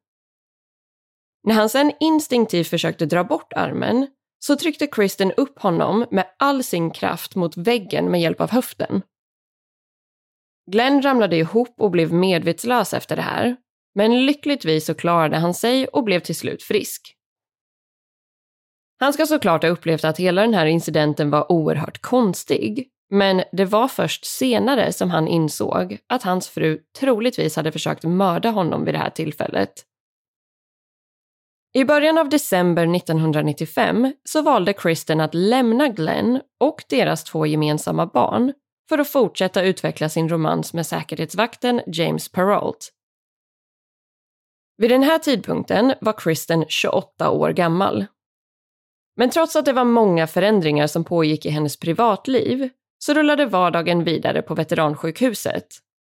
När 1.44 1.56
han 1.56 1.70
sen 1.70 1.92
instinktivt 2.00 2.68
försökte 2.68 3.06
dra 3.06 3.24
bort 3.24 3.54
armen 3.54 4.08
så 4.40 4.56
tryckte 4.56 4.88
Kristen 4.88 5.32
upp 5.32 5.60
honom 5.60 6.06
med 6.12 6.28
all 6.40 6.64
sin 6.64 6.92
kraft 6.92 7.36
mot 7.36 7.58
väggen 7.58 8.12
med 8.12 8.22
hjälp 8.22 8.42
av 8.42 8.52
höften. 8.52 9.02
Glenn 10.72 11.02
ramlade 11.02 11.36
ihop 11.36 11.76
och 11.78 11.92
blev 11.92 12.14
medvetslös 12.14 12.94
efter 12.94 13.16
det 13.16 13.22
här, 13.22 13.56
men 13.96 14.26
lyckligtvis 14.26 14.86
så 14.86 14.94
klarade 14.94 15.38
han 15.38 15.54
sig 15.54 15.88
och 15.88 16.04
blev 16.04 16.20
till 16.20 16.36
slut 16.36 16.64
frisk. 16.64 17.16
Han 19.00 19.14
ska 19.14 19.26
såklart 19.26 19.64
ha 19.64 19.70
upplevt 19.70 20.04
att 20.04 20.20
hela 20.20 20.42
den 20.42 20.54
här 20.54 20.66
incidenten 20.66 21.30
var 21.30 21.52
oerhört 21.52 22.02
konstig, 22.02 22.90
men 23.10 23.44
det 23.52 23.66
var 23.66 23.88
först 23.88 24.26
senare 24.26 24.94
som 24.94 25.10
han 25.10 25.28
insåg 25.28 25.98
att 26.08 26.24
hans 26.24 26.50
fru 26.50 26.80
troligtvis 27.00 27.56
hade 27.56 27.72
försökt 27.72 28.04
mörda 28.04 28.50
honom 28.50 28.86
vid 28.86 28.94
det 28.94 28.98
här 28.98 29.10
tillfället. 29.10 29.86
I 31.74 31.86
början 31.86 32.18
av 32.18 32.30
december 32.30 32.96
1995 32.96 34.14
så 34.24 34.42
valde 34.42 34.74
Kristen 34.74 35.20
att 35.20 35.34
lämna 35.34 35.88
Glenn 35.88 36.42
och 36.60 36.84
deras 36.90 37.24
två 37.24 37.46
gemensamma 37.46 38.06
barn 38.06 38.54
för 38.90 38.98
att 38.98 39.10
fortsätta 39.10 39.64
utveckla 39.64 40.10
sin 40.10 40.30
romans 40.30 40.74
med 40.74 40.86
säkerhetsvakten 40.86 41.82
James 41.88 42.32
Perrault. 42.32 42.92
Vid 44.78 44.90
den 44.90 45.04
här 45.04 45.20
tidpunkten 45.20 45.94
var 46.02 46.14
Kristen 46.14 46.66
28 46.68 47.30
år 47.30 47.50
gammal. 47.50 48.06
Men 49.16 49.30
trots 49.30 49.56
att 49.56 49.66
det 49.66 49.74
var 49.74 49.86
många 49.86 50.28
förändringar 50.28 50.88
som 50.88 51.04
pågick 51.04 51.46
i 51.46 51.50
hennes 51.50 51.80
privatliv 51.80 52.70
så 53.06 53.14
rullade 53.14 53.46
vardagen 53.46 54.04
vidare 54.04 54.42
på 54.42 54.56
veteransjukhuset 54.56 55.68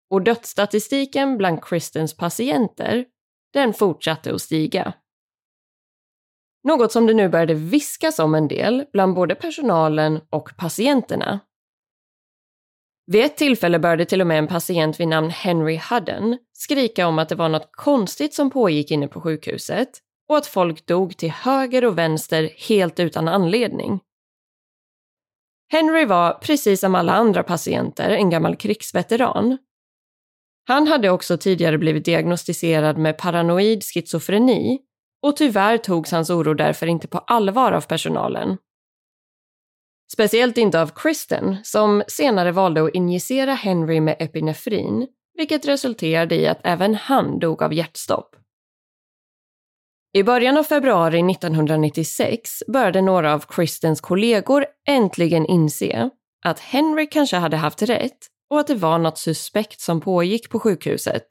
och 0.09 0.21
dödsstatistiken 0.21 1.37
bland 1.37 1.63
Kristens 1.63 2.17
patienter, 2.17 3.05
den 3.53 3.73
fortsatte 3.73 4.33
att 4.33 4.41
stiga. 4.41 4.93
Något 6.63 6.91
som 6.91 7.07
det 7.07 7.13
nu 7.13 7.29
började 7.29 7.53
viskas 7.53 8.19
om 8.19 8.35
en 8.35 8.47
del 8.47 8.85
bland 8.93 9.15
både 9.15 9.35
personalen 9.35 10.21
och 10.29 10.49
patienterna. 10.57 11.39
Vid 13.05 13.25
ett 13.25 13.37
tillfälle 13.37 13.79
började 13.79 14.05
till 14.05 14.21
och 14.21 14.27
med 14.27 14.39
en 14.39 14.47
patient 14.47 14.99
vid 14.99 15.07
namn 15.07 15.29
Henry 15.29 15.79
Hudden 15.89 16.37
skrika 16.53 17.07
om 17.07 17.19
att 17.19 17.29
det 17.29 17.35
var 17.35 17.49
något 17.49 17.69
konstigt 17.71 18.33
som 18.33 18.49
pågick 18.49 18.91
inne 18.91 19.07
på 19.07 19.21
sjukhuset 19.21 19.89
och 20.29 20.37
att 20.37 20.47
folk 20.47 20.85
dog 20.85 21.17
till 21.17 21.31
höger 21.31 21.85
och 21.85 21.97
vänster 21.97 22.49
helt 22.69 22.99
utan 22.99 23.27
anledning. 23.27 23.99
Henry 25.73 26.05
var, 26.05 26.33
precis 26.33 26.79
som 26.79 26.95
alla 26.95 27.13
andra 27.13 27.43
patienter, 27.43 28.09
en 28.09 28.29
gammal 28.29 28.55
krigsveteran. 28.55 29.57
Han 30.67 30.87
hade 30.87 31.09
också 31.09 31.37
tidigare 31.37 31.77
blivit 31.77 32.05
diagnostiserad 32.05 32.97
med 32.97 33.17
paranoid 33.17 33.83
schizofreni 33.83 34.79
och 35.21 35.35
tyvärr 35.35 35.77
togs 35.77 36.11
hans 36.11 36.29
oro 36.29 36.53
därför 36.53 36.87
inte 36.87 37.07
på 37.07 37.17
allvar 37.17 37.71
av 37.71 37.81
personalen. 37.81 38.57
Speciellt 40.13 40.57
inte 40.57 40.81
av 40.81 40.91
Kristen, 40.95 41.57
som 41.63 42.03
senare 42.07 42.51
valde 42.51 42.83
att 42.83 42.93
injicera 42.93 43.53
Henry 43.53 44.01
med 44.01 44.15
epinefrin, 44.19 45.07
vilket 45.37 45.65
resulterade 45.65 46.35
i 46.35 46.47
att 46.47 46.59
även 46.63 46.95
han 46.95 47.39
dog 47.39 47.63
av 47.63 47.73
hjärtstopp. 47.73 48.35
I 50.15 50.23
början 50.23 50.57
av 50.57 50.63
februari 50.63 51.31
1996 51.31 52.63
började 52.67 53.01
några 53.01 53.33
av 53.33 53.39
Kristens 53.39 54.01
kollegor 54.01 54.65
äntligen 54.87 55.45
inse 55.45 56.09
att 56.45 56.59
Henry 56.59 57.07
kanske 57.07 57.37
hade 57.37 57.57
haft 57.57 57.81
rätt 57.81 58.17
och 58.49 58.59
att 58.59 58.67
det 58.67 58.75
var 58.75 58.97
något 58.97 59.17
suspekt 59.17 59.81
som 59.81 60.01
pågick 60.01 60.49
på 60.49 60.59
sjukhuset. 60.59 61.25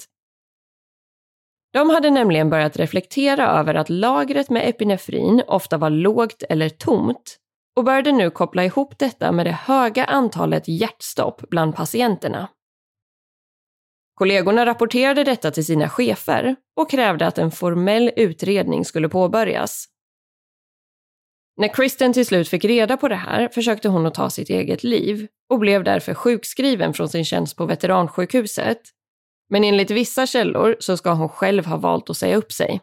De 1.73 1.91
hade 1.91 2.11
nämligen 2.11 2.51
börjat 2.51 2.77
reflektera 2.77 3.47
över 3.47 3.75
att 3.75 3.91
lagret 3.91 4.51
med 4.51 4.69
epinefrin 4.69 5.43
ofta 5.47 5.79
var 5.79 5.91
lågt 5.91 6.43
eller 6.49 6.69
tomt 6.69 7.37
och 7.77 7.85
började 7.85 8.13
nu 8.13 8.31
koppla 8.31 8.65
ihop 8.65 8.99
detta 8.99 9.33
med 9.33 9.47
det 9.47 9.53
höga 9.53 10.05
antalet 10.05 10.69
hjärtstopp 10.69 11.45
bland 11.51 11.77
patienterna. 11.77 12.49
Kollegorna 14.15 14.67
rapporterade 14.67 15.25
detta 15.25 15.51
till 15.51 15.67
sina 15.67 15.89
chefer 15.89 16.57
och 16.77 16.91
krävde 16.91 17.27
att 17.27 17.39
en 17.39 17.51
formell 17.51 18.11
utredning 18.17 18.85
skulle 18.85 19.09
påbörjas. 19.09 19.89
När 21.57 21.75
Kristen 21.75 22.13
till 22.13 22.27
slut 22.27 22.49
fick 22.49 22.65
reda 22.65 22.97
på 22.97 23.09
det 23.09 23.15
här 23.15 23.49
försökte 23.49 23.89
hon 23.89 24.07
att 24.07 24.15
ta 24.15 24.31
sitt 24.31 24.51
eget 24.51 24.85
liv 24.85 25.29
och 25.49 25.59
blev 25.59 25.85
därför 25.85 26.15
sjukskriven 26.15 26.95
från 26.95 27.09
sin 27.09 27.25
tjänst 27.25 27.57
på 27.57 27.67
veteransjukhuset. 27.67 28.81
Men 29.51 29.65
enligt 29.65 29.91
vissa 29.91 30.27
källor 30.27 30.77
så 30.81 30.97
ska 30.97 31.13
hon 31.13 31.29
själv 31.29 31.67
ha 31.67 31.77
valt 31.77 32.11
att 32.11 32.17
säga 32.17 32.37
upp 32.37 32.53
sig. 32.53 32.81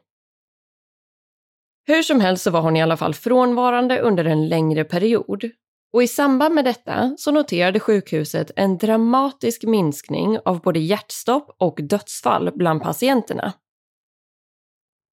Hur 1.88 2.04
som 2.04 2.22
helst 2.22 2.44
så 2.44 2.52
var 2.52 2.62
hon 2.62 2.78
i 2.78 2.82
alla 2.82 2.98
fall 2.98 3.14
frånvarande 3.14 4.00
under 4.00 4.26
en 4.26 4.50
längre 4.50 4.84
period 4.84 5.52
och 5.94 6.04
i 6.04 6.08
samband 6.08 6.56
med 6.56 6.66
detta 6.66 7.16
så 7.18 7.32
noterade 7.32 7.80
sjukhuset 7.80 8.52
en 8.56 8.78
dramatisk 8.78 9.64
minskning 9.64 10.40
av 10.46 10.62
både 10.62 10.80
hjärtstopp 10.80 11.56
och 11.58 11.80
dödsfall 11.82 12.52
bland 12.56 12.82
patienterna. 12.82 13.54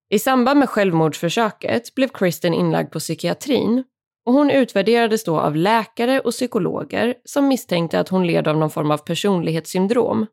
I 0.09 0.19
samband 0.19 0.59
med 0.59 0.69
självmordsförsöket 0.69 1.95
blev 1.95 2.09
Kristen 2.09 2.55
inlagd 2.55 2.93
på 2.93 2.99
psykiatrin 2.99 3.85
och 4.27 4.33
hon 4.33 4.51
utvärderades 4.51 5.25
då 5.25 5.41
av 5.41 5.57
läkare 5.57 6.21
och 6.21 6.31
psykologer 6.31 7.15
som 7.25 7.49
misstänkte 7.49 8.01
att 8.01 8.09
hon 8.09 8.27
led 8.27 8.49
av 8.49 8.57
någon 8.57 8.71
form 8.71 8.91
av 8.91 8.99
personlighetssyndrom. 8.99 10.27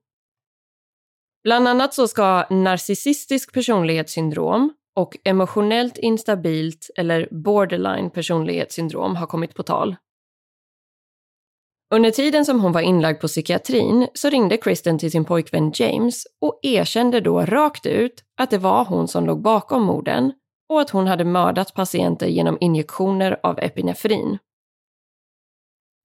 Bland 1.43 1.67
annat 1.67 1.93
så 1.93 2.07
ska 2.07 2.45
narcissistisk 2.49 3.53
personlighetssyndrom 3.53 4.73
och 4.95 5.17
emotionellt 5.23 5.97
instabilt 5.97 6.89
eller 6.95 7.27
borderline 7.31 8.09
personlighetssyndrom 8.09 9.15
ha 9.15 9.27
kommit 9.27 9.53
på 9.55 9.63
tal. 9.63 9.95
Under 11.93 12.11
tiden 12.11 12.45
som 12.45 12.59
hon 12.59 12.71
var 12.71 12.81
inlagd 12.81 13.21
på 13.21 13.27
psykiatrin 13.27 14.07
så 14.13 14.29
ringde 14.29 14.57
Kristen 14.57 14.99
till 14.99 15.11
sin 15.11 15.25
pojkvän 15.25 15.71
James 15.75 16.23
och 16.41 16.59
erkände 16.61 17.19
då 17.19 17.41
rakt 17.41 17.85
ut 17.85 18.23
att 18.37 18.49
det 18.49 18.57
var 18.57 18.85
hon 18.85 19.07
som 19.07 19.25
låg 19.25 19.41
bakom 19.41 19.83
morden 19.83 20.33
och 20.69 20.81
att 20.81 20.89
hon 20.89 21.07
hade 21.07 21.25
mördat 21.25 21.73
patienter 21.73 22.27
genom 22.27 22.57
injektioner 22.59 23.39
av 23.43 23.59
epinefrin. 23.59 24.37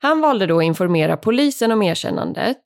Han 0.03 0.21
valde 0.21 0.47
då 0.47 0.59
att 0.59 0.65
informera 0.65 1.17
polisen 1.17 1.73
om 1.73 1.83
erkännandet 1.83 2.63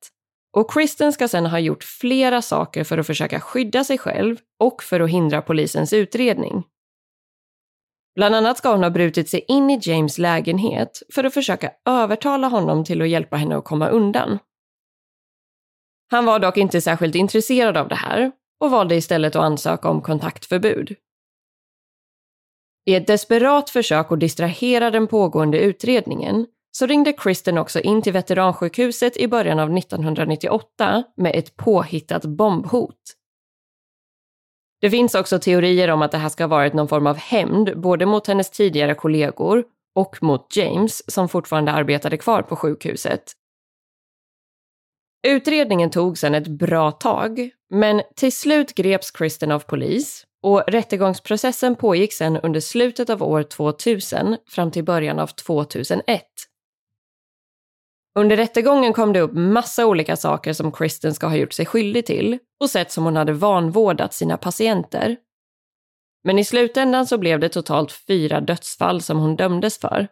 och 0.56 0.70
Kristen 0.72 1.12
ska 1.12 1.28
sedan 1.28 1.46
ha 1.46 1.58
gjort 1.58 1.84
flera 1.84 2.42
saker 2.42 2.84
för 2.84 2.98
att 2.98 3.06
försöka 3.06 3.40
skydda 3.40 3.84
sig 3.84 3.98
själv 3.98 4.36
och 4.58 4.82
för 4.82 5.00
att 5.00 5.10
hindra 5.10 5.42
polisens 5.42 5.92
utredning. 5.92 6.64
Bland 8.14 8.34
annat 8.34 8.58
ska 8.58 8.70
hon 8.70 8.82
ha 8.82 8.90
brutit 8.90 9.28
sig 9.28 9.44
in 9.48 9.70
i 9.70 9.78
James 9.82 10.18
lägenhet 10.18 11.02
för 11.14 11.24
att 11.24 11.34
försöka 11.34 11.70
övertala 11.84 12.48
honom 12.48 12.84
till 12.84 13.02
att 13.02 13.08
hjälpa 13.08 13.36
henne 13.36 13.56
att 13.56 13.64
komma 13.64 13.88
undan. 13.88 14.38
Han 16.10 16.24
var 16.24 16.38
dock 16.38 16.56
inte 16.56 16.80
särskilt 16.80 17.14
intresserad 17.14 17.76
av 17.76 17.88
det 17.88 17.94
här 17.94 18.32
och 18.60 18.70
valde 18.70 18.94
istället 18.94 19.36
att 19.36 19.42
ansöka 19.42 19.88
om 19.88 20.02
kontaktförbud. 20.02 20.96
I 22.84 22.94
ett 22.94 23.06
desperat 23.06 23.70
försök 23.70 24.12
att 24.12 24.20
distrahera 24.20 24.90
den 24.90 25.06
pågående 25.06 25.58
utredningen 25.58 26.46
så 26.72 26.86
ringde 26.86 27.12
Kristen 27.12 27.58
också 27.58 27.80
in 27.80 28.02
till 28.02 28.12
veteransjukhuset 28.12 29.16
i 29.16 29.28
början 29.28 29.58
av 29.58 29.76
1998 29.78 31.02
med 31.16 31.32
ett 31.34 31.56
påhittat 31.56 32.24
bombhot. 32.24 33.16
Det 34.82 34.90
finns 34.90 35.14
också 35.14 35.38
teorier 35.38 35.90
om 35.90 36.02
att 36.02 36.12
det 36.12 36.18
här 36.18 36.28
ska 36.28 36.42
ha 36.42 36.48
varit 36.48 36.74
någon 36.74 36.88
form 36.88 37.06
av 37.06 37.16
hämnd 37.16 37.80
både 37.80 38.06
mot 38.06 38.26
hennes 38.26 38.50
tidigare 38.50 38.94
kollegor 38.94 39.64
och 39.94 40.22
mot 40.22 40.56
James 40.56 41.12
som 41.12 41.28
fortfarande 41.28 41.72
arbetade 41.72 42.16
kvar 42.16 42.42
på 42.42 42.56
sjukhuset. 42.56 43.32
Utredningen 45.26 45.90
tog 45.90 46.18
sedan 46.18 46.34
ett 46.34 46.48
bra 46.48 46.90
tag, 46.90 47.50
men 47.70 48.02
till 48.16 48.32
slut 48.32 48.74
greps 48.74 49.10
Kristen 49.10 49.50
av 49.50 49.58
polis 49.58 50.26
och 50.42 50.64
rättegångsprocessen 50.66 51.76
pågick 51.76 52.12
sedan 52.12 52.36
under 52.36 52.60
slutet 52.60 53.10
av 53.10 53.22
år 53.22 53.42
2000 53.42 54.36
fram 54.46 54.70
till 54.70 54.84
början 54.84 55.18
av 55.18 55.26
2001. 55.26 56.22
Under 58.14 58.36
rättegången 58.36 58.92
kom 58.92 59.12
det 59.12 59.20
upp 59.20 59.32
massa 59.34 59.86
olika 59.86 60.16
saker 60.16 60.52
som 60.52 60.72
Kristen 60.72 61.14
ska 61.14 61.26
ha 61.26 61.36
gjort 61.36 61.52
sig 61.52 61.66
skyldig 61.66 62.06
till 62.06 62.38
och 62.60 62.70
sätt 62.70 62.92
som 62.92 63.04
hon 63.04 63.16
hade 63.16 63.32
vanvårdat 63.32 64.14
sina 64.14 64.36
patienter. 64.36 65.16
Men 66.24 66.38
i 66.38 66.44
slutändan 66.44 67.06
så 67.06 67.18
blev 67.18 67.40
det 67.40 67.48
totalt 67.48 67.92
fyra 67.92 68.40
dödsfall 68.40 69.02
som 69.02 69.18
hon 69.18 69.36
dömdes 69.36 69.78
för. 69.78 70.08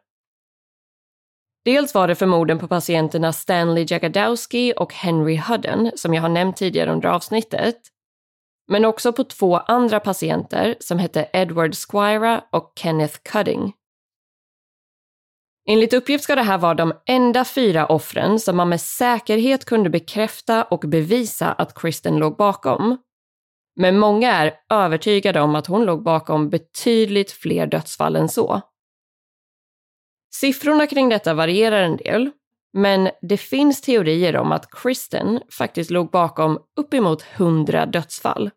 Dels 1.65 1.95
var 1.95 2.09
det 2.09 2.15
för 2.15 2.27
morden 2.27 2.59
på 2.59 2.69
patienterna 2.69 3.33
Stanley 3.33 3.87
Jagadowski 3.89 4.75
och 4.77 4.95
Henry 4.95 5.37
Hudden, 5.37 5.91
som 5.95 6.15
jag 6.15 6.23
har 6.23 6.29
nämnt 6.29 6.57
tidigare 6.57 6.93
under 6.93 7.09
avsnittet. 7.09 7.77
Men 8.69 8.85
också 8.85 9.13
på 9.13 9.25
två 9.25 9.57
andra 9.57 10.01
patienter 10.01 10.77
som 10.81 10.99
hette 10.99 11.29
Edward 11.33 11.75
Squira 11.75 12.45
och 12.53 12.73
Kenneth 12.77 13.19
Cutting. 13.33 13.73
Enligt 15.69 15.93
uppgift 15.93 16.25
ska 16.25 16.35
det 16.35 16.43
här 16.43 16.59
vara 16.59 16.75
de 16.75 16.93
enda 17.07 17.45
fyra 17.45 17.87
offren 17.87 18.41
som 18.41 18.57
man 18.57 18.69
med 18.69 18.81
säkerhet 18.81 19.65
kunde 19.65 19.91
bekräfta 19.91 20.65
och 20.65 20.81
bevisa 20.81 21.53
att 21.53 21.75
Kristen 21.75 22.17
låg 22.17 22.37
bakom. 22.37 22.97
Men 23.77 23.99
många 23.99 24.33
är 24.33 24.55
övertygade 24.71 25.41
om 25.41 25.55
att 25.55 25.67
hon 25.67 25.85
låg 25.85 26.03
bakom 26.03 26.51
betydligt 26.51 27.33
fler 27.33 27.67
dödsfall 27.67 28.17
än 28.17 28.29
så. 28.29 28.61
Siffrorna 30.35 30.87
kring 30.87 31.09
detta 31.09 31.35
varierar 31.35 31.83
en 31.83 31.97
del, 31.97 32.31
men 32.73 33.11
det 33.23 33.37
finns 33.37 33.81
teorier 33.81 34.37
om 34.37 34.53
att 34.53 34.71
Kristen 34.71 35.41
faktiskt 35.59 35.91
låg 35.91 36.11
bakom 36.11 36.59
uppemot 36.77 37.25
100 37.37 37.87
dödsfall. 37.87 38.51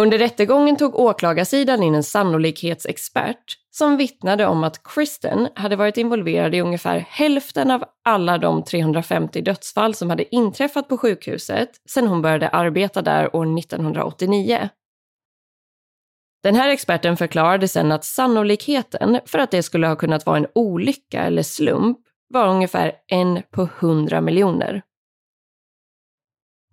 Under 0.00 0.18
rättegången 0.18 0.76
tog 0.76 0.94
åklagarsidan 0.94 1.82
in 1.82 1.94
en 1.94 2.02
sannolikhetsexpert 2.02 3.58
som 3.70 3.96
vittnade 3.96 4.46
om 4.46 4.64
att 4.64 4.82
Kristen 4.82 5.48
hade 5.54 5.76
varit 5.76 5.96
involverad 5.96 6.54
i 6.54 6.60
ungefär 6.60 6.98
hälften 6.98 7.70
av 7.70 7.84
alla 8.04 8.38
de 8.38 8.64
350 8.64 9.40
dödsfall 9.40 9.94
som 9.94 10.10
hade 10.10 10.34
inträffat 10.34 10.88
på 10.88 10.98
sjukhuset 10.98 11.70
sedan 11.90 12.06
hon 12.06 12.22
började 12.22 12.48
arbeta 12.48 13.02
där 13.02 13.36
år 13.36 13.58
1989. 13.58 14.68
Den 16.42 16.54
här 16.54 16.68
experten 16.68 17.16
förklarade 17.16 17.68
sen 17.68 17.92
att 17.92 18.04
sannolikheten 18.04 19.20
för 19.26 19.38
att 19.38 19.50
det 19.50 19.62
skulle 19.62 19.86
ha 19.86 19.96
kunnat 19.96 20.26
vara 20.26 20.36
en 20.36 20.46
olycka 20.54 21.22
eller 21.22 21.42
slump 21.42 21.98
var 22.28 22.48
ungefär 22.48 22.92
en 23.06 23.42
på 23.50 23.68
hundra 23.80 24.20
miljoner. 24.20 24.82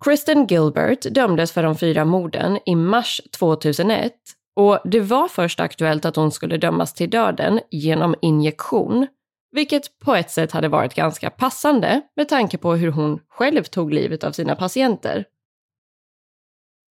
Kristen 0.04 0.46
Gilbert 0.46 1.00
dömdes 1.14 1.52
för 1.52 1.62
de 1.62 1.76
fyra 1.76 2.04
morden 2.04 2.58
i 2.66 2.74
mars 2.74 3.20
2001 3.38 4.12
och 4.56 4.78
det 4.84 5.00
var 5.00 5.28
först 5.28 5.60
aktuellt 5.60 6.04
att 6.04 6.16
hon 6.16 6.32
skulle 6.32 6.56
dömas 6.56 6.94
till 6.94 7.10
döden 7.10 7.60
genom 7.70 8.14
injektion, 8.22 9.06
vilket 9.52 9.98
på 9.98 10.14
ett 10.14 10.30
sätt 10.30 10.52
hade 10.52 10.68
varit 10.68 10.94
ganska 10.94 11.30
passande 11.30 12.02
med 12.16 12.28
tanke 12.28 12.58
på 12.58 12.74
hur 12.74 12.90
hon 12.90 13.20
själv 13.28 13.62
tog 13.62 13.92
livet 13.92 14.24
av 14.24 14.32
sina 14.32 14.56
patienter. 14.56 15.24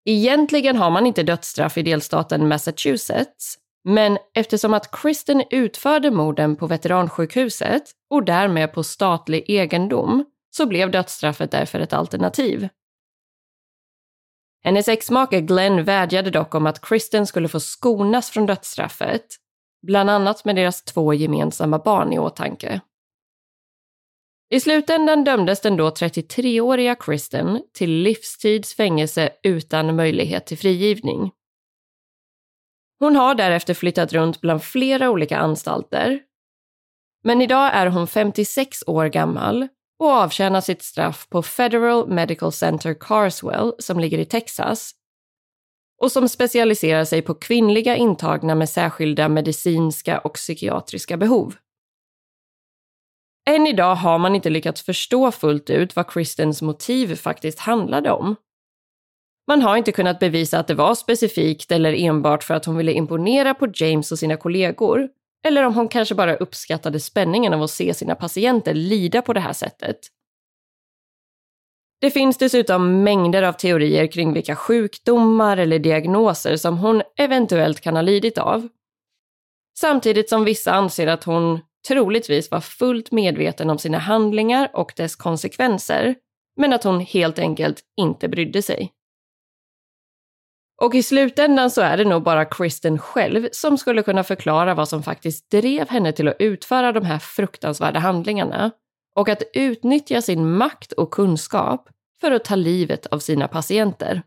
Egentligen 0.06 0.76
har 0.76 0.90
man 0.90 1.06
inte 1.06 1.24
dödsstraff 1.24 1.78
i 1.78 1.82
delstaten 1.82 2.48
Massachusetts, 2.48 3.58
men 3.84 4.18
eftersom 4.34 4.74
att 4.74 4.92
Kristen 4.92 5.44
utförde 5.50 6.12
morden 6.12 6.56
på 6.56 6.68
veteransjukhuset 6.68 7.84
och 8.10 8.26
därmed 8.26 8.74
på 8.74 8.84
statlig 8.84 9.44
egendom 9.48 10.26
så 10.50 10.66
blev 10.66 10.92
dödsstraffet 10.92 11.52
därför 11.52 11.80
ett 11.80 11.94
alternativ. 11.94 12.70
Hennes 14.64 14.88
exmake 14.88 15.42
Glenn 15.42 15.84
vädjade 15.84 16.30
dock 16.30 16.56
om 16.56 16.66
att 16.66 16.82
Kristen 16.82 17.28
skulle 17.28 17.48
få 17.48 17.60
skonas 17.60 18.30
från 18.30 18.46
dödsstraffet, 18.46 19.26
bland 19.88 20.10
annat 20.10 20.46
med 20.46 20.56
deras 20.56 20.84
två 20.84 21.14
gemensamma 21.14 21.80
barn 21.80 22.14
i 22.14 22.20
åtanke. 22.20 22.82
I 24.50 24.60
slutändan 24.60 25.24
dömdes 25.24 25.62
den 25.62 25.78
då 25.78 25.90
33-åriga 25.90 26.96
Kristen 26.96 27.62
till 27.74 27.92
livstids 27.92 28.76
fängelse 28.76 29.30
utan 29.44 29.96
möjlighet 29.96 30.46
till 30.46 30.58
frigivning. 30.58 31.32
Hon 33.00 33.16
har 33.16 33.36
därefter 33.36 33.74
flyttat 33.74 34.14
runt 34.14 34.42
bland 34.42 34.64
flera 34.64 35.10
olika 35.10 35.38
anstalter. 35.38 36.20
Men 37.24 37.42
idag 37.42 37.72
är 37.74 37.88
hon 37.88 38.08
56 38.08 38.84
år 38.88 39.06
gammal 39.06 39.68
och 40.04 40.12
avtjänar 40.12 40.62
sitt 40.62 40.82
straff 40.82 41.30
på 41.30 41.42
Federal 41.42 42.08
Medical 42.08 42.52
Center 42.52 42.94
Carswell 43.00 43.74
som 43.80 44.00
ligger 44.00 44.18
i 44.18 44.26
Texas 44.26 44.92
och 46.02 46.12
som 46.12 46.30
specialiserar 46.30 47.06
sig 47.06 47.22
på 47.22 47.34
kvinnliga 47.34 47.96
intagna 47.96 48.56
med 48.56 48.70
särskilda 48.70 49.30
medicinska 49.30 50.20
och 50.20 50.34
psykiatriska 50.34 51.18
behov. 51.18 51.56
Än 53.50 53.68
idag 53.68 53.96
har 53.96 54.20
man 54.20 54.36
inte 54.36 54.50
lyckats 54.50 54.82
förstå 54.82 55.32
fullt 55.32 55.70
ut 55.70 55.96
vad 55.96 56.12
Kristens 56.12 56.62
motiv 56.62 57.16
faktiskt 57.16 57.60
handlade 57.60 58.12
om. 58.12 58.36
Man 59.48 59.62
har 59.62 59.78
inte 59.78 59.92
kunnat 59.92 60.20
bevisa 60.20 60.60
att 60.60 60.68
det 60.68 60.76
var 60.76 60.96
specifikt 60.96 61.72
eller 61.72 61.94
enbart 61.94 62.44
för 62.44 62.54
att 62.54 62.66
hon 62.66 62.78
ville 62.78 62.92
imponera 62.92 63.54
på 63.54 63.68
James 63.74 64.12
och 64.12 64.20
sina 64.20 64.38
kollegor, 64.38 65.10
eller 65.44 65.64
om 65.64 65.76
hon 65.76 65.88
kanske 65.88 66.16
bara 66.16 66.36
uppskattade 66.36 67.00
spänningen 67.00 67.54
av 67.54 67.64
att 67.64 67.72
se 67.72 67.94
sina 67.94 68.16
patienter 68.16 68.74
lida 68.74 69.22
på 69.22 69.34
det 69.34 69.40
här 69.40 69.54
sättet. 69.54 70.00
Det 72.02 72.12
finns 72.12 72.38
dessutom 72.38 73.04
mängder 73.04 73.44
av 73.44 73.54
teorier 73.54 74.08
kring 74.08 74.34
vilka 74.34 74.56
sjukdomar 74.56 75.58
eller 75.58 75.80
diagnoser 75.80 76.56
som 76.56 76.78
hon 76.78 77.02
eventuellt 77.18 77.82
kan 77.82 77.96
ha 77.96 78.02
lidit 78.02 78.38
av. 78.38 78.68
Samtidigt 79.80 80.30
som 80.30 80.44
vissa 80.44 80.72
anser 80.72 81.08
att 81.08 81.24
hon 81.24 81.60
troligtvis 81.88 82.52
var 82.52 82.62
fullt 82.62 83.12
medveten 83.12 83.70
om 83.70 83.78
sina 83.78 83.98
handlingar 83.98 84.70
och 84.74 84.94
dess 84.96 85.16
konsekvenser, 85.16 86.16
men 86.56 86.74
att 86.74 86.84
hon 86.84 87.00
helt 87.00 87.40
enkelt 87.40 87.82
inte 87.98 88.30
brydde 88.30 88.62
sig. 88.62 88.92
Och 90.82 90.96
i 90.96 91.04
slutändan 91.04 91.72
så 91.72 91.82
är 91.82 91.98
det 91.98 92.06
nog 92.06 92.24
bara 92.24 92.46
Kristen 92.46 93.00
själv 93.00 93.50
som 93.52 93.78
skulle 93.78 94.04
kunna 94.04 94.24
förklara 94.24 94.74
vad 94.74 94.90
som 94.90 95.04
faktiskt 95.04 95.52
drev 95.52 95.90
henne 95.90 96.12
till 96.12 96.28
att 96.28 96.36
utföra 96.40 96.92
de 96.92 97.06
här 97.06 97.20
fruktansvärda 97.20 98.00
handlingarna 98.00 98.72
och 99.16 99.30
att 99.30 99.44
utnyttja 99.54 100.22
sin 100.22 100.52
makt 100.58 100.92
och 100.92 101.12
kunskap 101.12 101.90
för 102.22 102.32
att 102.32 102.46
ta 102.46 102.56
livet 102.56 103.06
av 103.06 103.20
sina 103.20 103.48
patienter. 103.48 104.22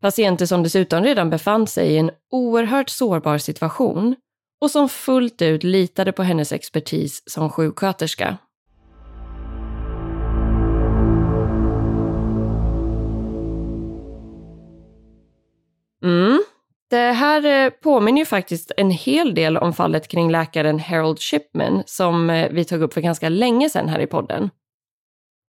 Patienter 0.00 0.46
som 0.46 0.62
dessutom 0.62 1.04
redan 1.04 1.30
befann 1.30 1.66
sig 1.66 1.88
i 1.92 1.98
en 1.98 2.10
oerhört 2.30 2.88
sårbar 2.88 3.38
situation 3.38 4.16
och 4.60 4.70
som 4.70 4.88
fullt 4.88 5.42
ut 5.42 5.62
litade 5.62 6.12
på 6.12 6.22
hennes 6.22 6.52
expertis 6.52 7.22
som 7.26 7.50
sjuksköterska. 7.50 8.38
Mm. 16.04 16.42
Det 16.90 17.12
här 17.12 17.46
eh, 17.46 17.70
påminner 17.70 18.18
ju 18.18 18.26
faktiskt 18.26 18.72
en 18.76 18.90
hel 18.90 19.34
del 19.34 19.56
om 19.56 19.72
fallet 19.72 20.08
kring 20.08 20.30
läkaren 20.30 20.80
Harold 20.80 21.20
Shipman 21.20 21.82
som 21.86 22.30
eh, 22.30 22.50
vi 22.50 22.64
tog 22.64 22.82
upp 22.82 22.94
för 22.94 23.00
ganska 23.00 23.28
länge 23.28 23.70
sedan 23.70 23.88
här 23.88 24.00
i 24.00 24.06
podden. 24.06 24.50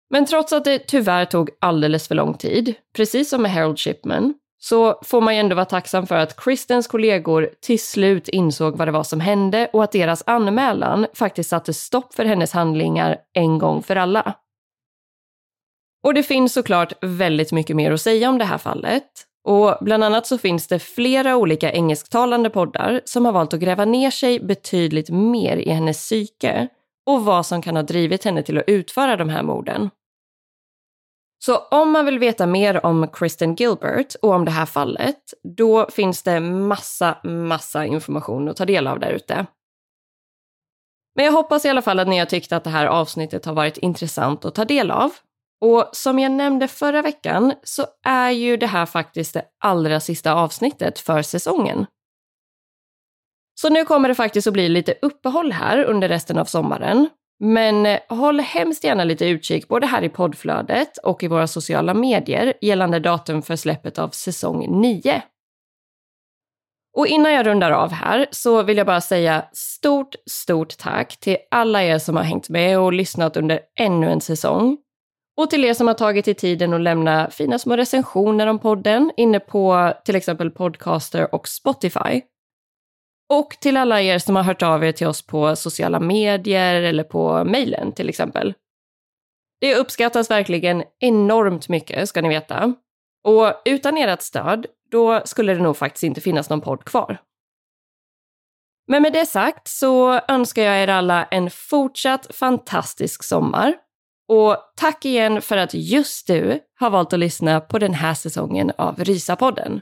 Men 0.09 0.25
trots 0.25 0.53
att 0.53 0.63
det 0.63 0.79
tyvärr 0.79 1.25
tog 1.25 1.49
alldeles 1.61 2.07
för 2.07 2.15
lång 2.15 2.33
tid, 2.33 2.73
precis 2.95 3.29
som 3.29 3.41
med 3.41 3.51
Harold 3.51 3.79
Shipman, 3.79 4.33
så 4.57 4.99
får 5.03 5.21
man 5.21 5.35
ju 5.35 5.39
ändå 5.39 5.55
vara 5.55 5.65
tacksam 5.65 6.07
för 6.07 6.15
att 6.15 6.43
Kristens 6.43 6.87
kollegor 6.87 7.49
till 7.61 7.83
slut 7.83 8.29
insåg 8.29 8.77
vad 8.77 8.87
det 8.87 8.91
var 8.91 9.03
som 9.03 9.19
hände 9.19 9.69
och 9.73 9.83
att 9.83 9.91
deras 9.91 10.23
anmälan 10.25 11.07
faktiskt 11.13 11.49
satte 11.49 11.73
stopp 11.73 12.13
för 12.13 12.25
hennes 12.25 12.51
handlingar 12.51 13.17
en 13.33 13.57
gång 13.57 13.83
för 13.83 13.95
alla. 13.95 14.33
Och 16.03 16.13
det 16.13 16.23
finns 16.23 16.53
såklart 16.53 16.93
väldigt 17.01 17.51
mycket 17.51 17.75
mer 17.75 17.91
att 17.91 18.01
säga 18.01 18.29
om 18.29 18.37
det 18.37 18.45
här 18.45 18.57
fallet. 18.57 19.27
Och 19.43 19.77
bland 19.81 20.03
annat 20.03 20.27
så 20.27 20.37
finns 20.37 20.67
det 20.67 20.79
flera 20.79 21.35
olika 21.35 21.71
engelsktalande 21.71 22.49
poddar 22.49 23.01
som 23.05 23.25
har 23.25 23.31
valt 23.31 23.53
att 23.53 23.59
gräva 23.59 23.85
ner 23.85 24.11
sig 24.11 24.39
betydligt 24.39 25.09
mer 25.09 25.57
i 25.57 25.69
hennes 25.69 25.97
psyke 25.97 26.67
och 27.05 27.25
vad 27.25 27.45
som 27.45 27.61
kan 27.61 27.75
ha 27.75 27.83
drivit 27.83 28.23
henne 28.23 28.43
till 28.43 28.57
att 28.57 28.63
utföra 28.67 29.17
de 29.17 29.29
här 29.29 29.43
morden. 29.43 29.89
Så 31.45 31.57
om 31.57 31.91
man 31.91 32.05
vill 32.05 32.19
veta 32.19 32.45
mer 32.45 32.85
om 32.85 33.07
Kristen 33.13 33.55
Gilbert 33.55 34.15
och 34.21 34.31
om 34.31 34.45
det 34.45 34.51
här 34.51 34.65
fallet, 34.65 35.33
då 35.43 35.89
finns 35.89 36.23
det 36.23 36.39
massa, 36.39 37.17
massa 37.23 37.85
information 37.85 38.49
att 38.49 38.57
ta 38.57 38.65
del 38.65 38.87
av 38.87 38.99
där 38.99 39.11
ute. 39.11 39.45
Men 41.15 41.25
jag 41.25 41.31
hoppas 41.31 41.65
i 41.65 41.69
alla 41.69 41.81
fall 41.81 41.99
att 41.99 42.07
ni 42.07 42.19
har 42.19 42.25
tyckt 42.25 42.51
att 42.51 42.63
det 42.63 42.69
här 42.69 42.85
avsnittet 42.85 43.45
har 43.45 43.53
varit 43.53 43.77
intressant 43.77 44.45
att 44.45 44.55
ta 44.55 44.65
del 44.65 44.91
av. 44.91 45.11
Och 45.61 45.89
som 45.93 46.19
jag 46.19 46.31
nämnde 46.31 46.67
förra 46.67 47.01
veckan 47.01 47.53
så 47.63 47.85
är 48.05 48.29
ju 48.29 48.57
det 48.57 48.67
här 48.67 48.85
faktiskt 48.85 49.33
det 49.33 49.45
allra 49.59 49.99
sista 49.99 50.33
avsnittet 50.33 50.99
för 50.99 51.21
säsongen. 51.21 51.85
Så 53.61 53.69
nu 53.69 53.85
kommer 53.85 54.09
det 54.09 54.15
faktiskt 54.15 54.47
att 54.47 54.53
bli 54.53 54.69
lite 54.69 54.95
uppehåll 55.01 55.51
här 55.51 55.83
under 55.83 56.09
resten 56.09 56.37
av 56.37 56.45
sommaren. 56.45 57.09
Men 57.39 57.85
eh, 57.85 57.99
håll 58.09 58.39
hemskt 58.39 58.83
gärna 58.83 59.03
lite 59.03 59.25
utkik 59.25 59.67
både 59.67 59.87
här 59.87 60.01
i 60.01 60.09
poddflödet 60.09 60.97
och 60.97 61.23
i 61.23 61.27
våra 61.27 61.47
sociala 61.47 61.93
medier 61.93 62.53
gällande 62.61 62.99
datum 62.99 63.41
för 63.41 63.55
släppet 63.55 63.99
av 63.99 64.09
säsong 64.09 64.81
9. 64.81 65.21
Och 66.97 67.07
innan 67.07 67.33
jag 67.33 67.45
rundar 67.45 67.71
av 67.71 67.91
här 67.91 68.27
så 68.31 68.63
vill 68.63 68.77
jag 68.77 68.87
bara 68.87 69.01
säga 69.01 69.45
stort, 69.53 70.15
stort 70.29 70.77
tack 70.77 71.19
till 71.19 71.37
alla 71.51 71.83
er 71.83 71.99
som 71.99 72.15
har 72.15 72.23
hängt 72.23 72.49
med 72.49 72.79
och 72.79 72.93
lyssnat 72.93 73.37
under 73.37 73.59
ännu 73.79 74.11
en 74.11 74.21
säsong. 74.21 74.77
Och 75.37 75.49
till 75.49 75.65
er 75.65 75.73
som 75.73 75.87
har 75.87 75.93
tagit 75.93 76.27
i 76.27 76.33
tiden 76.33 76.73
att 76.73 76.81
lämna 76.81 77.29
fina 77.29 77.59
små 77.59 77.75
recensioner 77.75 78.47
om 78.47 78.59
podden 78.59 79.11
inne 79.17 79.39
på 79.39 79.93
till 80.05 80.15
exempel 80.15 80.51
Podcaster 80.51 81.35
och 81.35 81.47
Spotify. 81.47 82.21
Och 83.29 83.49
till 83.61 83.77
alla 83.77 84.01
er 84.01 84.19
som 84.19 84.35
har 84.35 84.43
hört 84.43 84.63
av 84.63 84.83
er 84.83 84.91
till 84.91 85.07
oss 85.07 85.21
på 85.21 85.55
sociala 85.55 85.99
medier 85.99 86.81
eller 86.81 87.03
på 87.03 87.43
mejlen 87.43 87.91
till 87.91 88.09
exempel. 88.09 88.53
Det 89.61 89.75
uppskattas 89.75 90.31
verkligen 90.31 90.83
enormt 90.99 91.69
mycket, 91.69 92.09
ska 92.09 92.21
ni 92.21 92.29
veta. 92.29 92.73
Och 93.23 93.53
utan 93.65 93.97
ert 93.97 94.21
stöd, 94.21 94.65
då 94.91 95.21
skulle 95.25 95.53
det 95.53 95.61
nog 95.61 95.77
faktiskt 95.77 96.03
inte 96.03 96.21
finnas 96.21 96.49
någon 96.49 96.61
podd 96.61 96.83
kvar. 96.83 97.17
Men 98.87 99.01
med 99.01 99.13
det 99.13 99.25
sagt 99.25 99.67
så 99.67 100.19
önskar 100.27 100.63
jag 100.63 100.83
er 100.83 100.87
alla 100.87 101.23
en 101.25 101.49
fortsatt 101.49 102.35
fantastisk 102.35 103.23
sommar. 103.23 103.73
Och 104.31 104.57
tack 104.75 105.05
igen 105.05 105.41
för 105.41 105.57
att 105.57 105.73
just 105.73 106.27
du 106.27 106.59
har 106.79 106.89
valt 106.89 107.13
att 107.13 107.19
lyssna 107.19 107.59
på 107.59 107.79
den 107.79 107.93
här 107.93 108.13
säsongen 108.13 108.71
av 108.77 109.03
Rysapodden. 109.03 109.81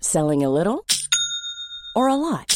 Selling 0.00 0.44
a 0.44 0.48
little 0.48 0.78
or 1.94 2.10
a 2.10 2.16
lot? 2.16 2.55